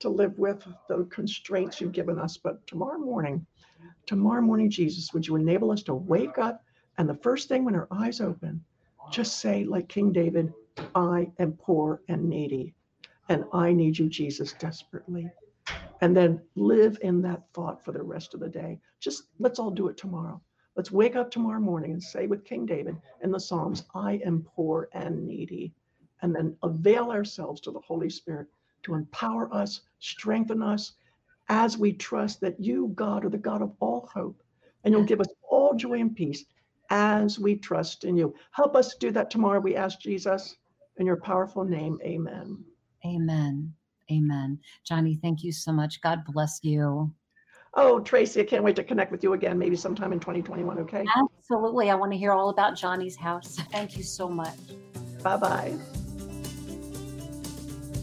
to 0.00 0.08
live 0.08 0.36
with 0.36 0.66
the 0.88 1.04
constraints 1.04 1.80
you've 1.80 1.92
given 1.92 2.18
us. 2.18 2.38
But 2.38 2.66
tomorrow 2.66 2.98
morning, 2.98 3.46
tomorrow 4.04 4.42
morning, 4.42 4.68
Jesus, 4.68 5.14
would 5.14 5.24
you 5.24 5.36
enable 5.36 5.70
us 5.70 5.84
to 5.84 5.94
wake 5.94 6.38
up 6.38 6.64
and 6.98 7.08
the 7.08 7.14
first 7.22 7.46
thing 7.46 7.64
when 7.64 7.76
our 7.76 7.86
eyes 7.92 8.20
open, 8.20 8.64
just 9.12 9.38
say, 9.38 9.62
like 9.62 9.88
King 9.88 10.10
David, 10.10 10.52
I 10.96 11.30
am 11.38 11.52
poor 11.52 12.02
and 12.08 12.28
needy, 12.28 12.74
and 13.28 13.44
I 13.52 13.72
need 13.72 13.96
you, 13.96 14.08
Jesus, 14.08 14.54
desperately. 14.54 15.30
And 16.00 16.16
then 16.16 16.42
live 16.56 16.98
in 17.00 17.22
that 17.22 17.44
thought 17.54 17.84
for 17.84 17.92
the 17.92 18.02
rest 18.02 18.34
of 18.34 18.40
the 18.40 18.48
day. 18.48 18.80
Just 18.98 19.22
let's 19.38 19.60
all 19.60 19.70
do 19.70 19.86
it 19.86 19.96
tomorrow. 19.96 20.42
Let's 20.76 20.92
wake 20.92 21.16
up 21.16 21.30
tomorrow 21.30 21.60
morning 21.60 21.92
and 21.92 22.02
say 22.02 22.26
with 22.26 22.44
King 22.44 22.64
David 22.64 22.96
in 23.22 23.30
the 23.30 23.40
Psalms, 23.40 23.84
I 23.94 24.20
am 24.24 24.46
poor 24.54 24.88
and 24.92 25.26
needy. 25.26 25.72
And 26.22 26.34
then 26.34 26.56
avail 26.62 27.10
ourselves 27.10 27.60
to 27.62 27.70
the 27.70 27.80
Holy 27.80 28.10
Spirit 28.10 28.46
to 28.82 28.94
empower 28.94 29.52
us, 29.52 29.82
strengthen 29.98 30.62
us 30.62 30.92
as 31.48 31.76
we 31.76 31.92
trust 31.92 32.40
that 32.40 32.60
you, 32.60 32.92
God, 32.94 33.24
are 33.24 33.30
the 33.30 33.38
God 33.38 33.62
of 33.62 33.74
all 33.80 34.08
hope. 34.12 34.42
And 34.84 34.92
you'll 34.92 35.04
give 35.04 35.20
us 35.20 35.28
all 35.50 35.74
joy 35.74 36.00
and 36.00 36.14
peace 36.14 36.44
as 36.90 37.38
we 37.38 37.56
trust 37.56 38.04
in 38.04 38.16
you. 38.16 38.34
Help 38.52 38.76
us 38.76 38.94
do 38.96 39.10
that 39.12 39.30
tomorrow. 39.30 39.60
We 39.60 39.76
ask 39.76 40.00
Jesus 40.00 40.56
in 40.96 41.06
your 41.06 41.16
powerful 41.16 41.64
name. 41.64 41.98
Amen. 42.02 42.64
Amen. 43.04 43.74
Amen. 44.10 44.58
Joni, 44.88 45.20
thank 45.20 45.42
you 45.42 45.52
so 45.52 45.72
much. 45.72 46.00
God 46.00 46.20
bless 46.26 46.60
you. 46.62 47.12
Oh, 47.74 48.00
Tracy, 48.00 48.40
I 48.40 48.44
can't 48.44 48.64
wait 48.64 48.74
to 48.76 48.84
connect 48.84 49.12
with 49.12 49.22
you 49.22 49.32
again, 49.34 49.58
maybe 49.58 49.76
sometime 49.76 50.12
in 50.12 50.18
2021. 50.18 50.78
Okay. 50.80 51.04
Absolutely. 51.16 51.90
I 51.90 51.94
want 51.94 52.10
to 52.12 52.18
hear 52.18 52.32
all 52.32 52.48
about 52.48 52.76
Joni's 52.76 53.16
house. 53.16 53.56
Thank 53.72 53.96
you 53.96 54.02
so 54.02 54.28
much. 54.28 54.58
Bye 55.22 55.36
bye. 55.36 55.74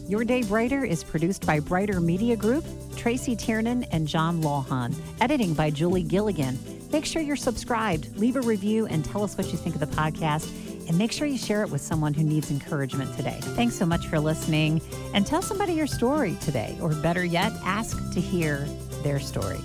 Your 0.08 0.24
Day 0.24 0.42
Brighter 0.42 0.84
is 0.84 1.04
produced 1.04 1.44
by 1.44 1.60
Brighter 1.60 2.00
Media 2.00 2.34
Group, 2.34 2.64
Tracy 2.96 3.36
Tiernan, 3.36 3.84
and 3.84 4.08
John 4.08 4.40
Lawhon. 4.42 4.94
Editing 5.20 5.52
by 5.52 5.68
Julie 5.68 6.02
Gilligan. 6.02 6.58
Make 6.90 7.04
sure 7.04 7.20
you're 7.20 7.36
subscribed, 7.36 8.16
leave 8.16 8.36
a 8.36 8.40
review, 8.40 8.86
and 8.86 9.04
tell 9.04 9.22
us 9.22 9.36
what 9.36 9.52
you 9.52 9.58
think 9.58 9.74
of 9.74 9.80
the 9.80 9.94
podcast. 9.94 10.50
And 10.88 10.96
make 10.96 11.12
sure 11.12 11.26
you 11.26 11.36
share 11.36 11.62
it 11.62 11.68
with 11.68 11.82
someone 11.82 12.14
who 12.14 12.22
needs 12.22 12.50
encouragement 12.50 13.14
today. 13.14 13.38
Thanks 13.42 13.74
so 13.74 13.84
much 13.84 14.06
for 14.06 14.18
listening. 14.18 14.80
And 15.12 15.26
tell 15.26 15.42
somebody 15.42 15.74
your 15.74 15.86
story 15.86 16.38
today, 16.40 16.78
or 16.80 16.94
better 16.94 17.26
yet, 17.26 17.52
ask 17.62 17.98
to 18.14 18.20
hear 18.22 18.66
their 19.02 19.20
story. 19.20 19.60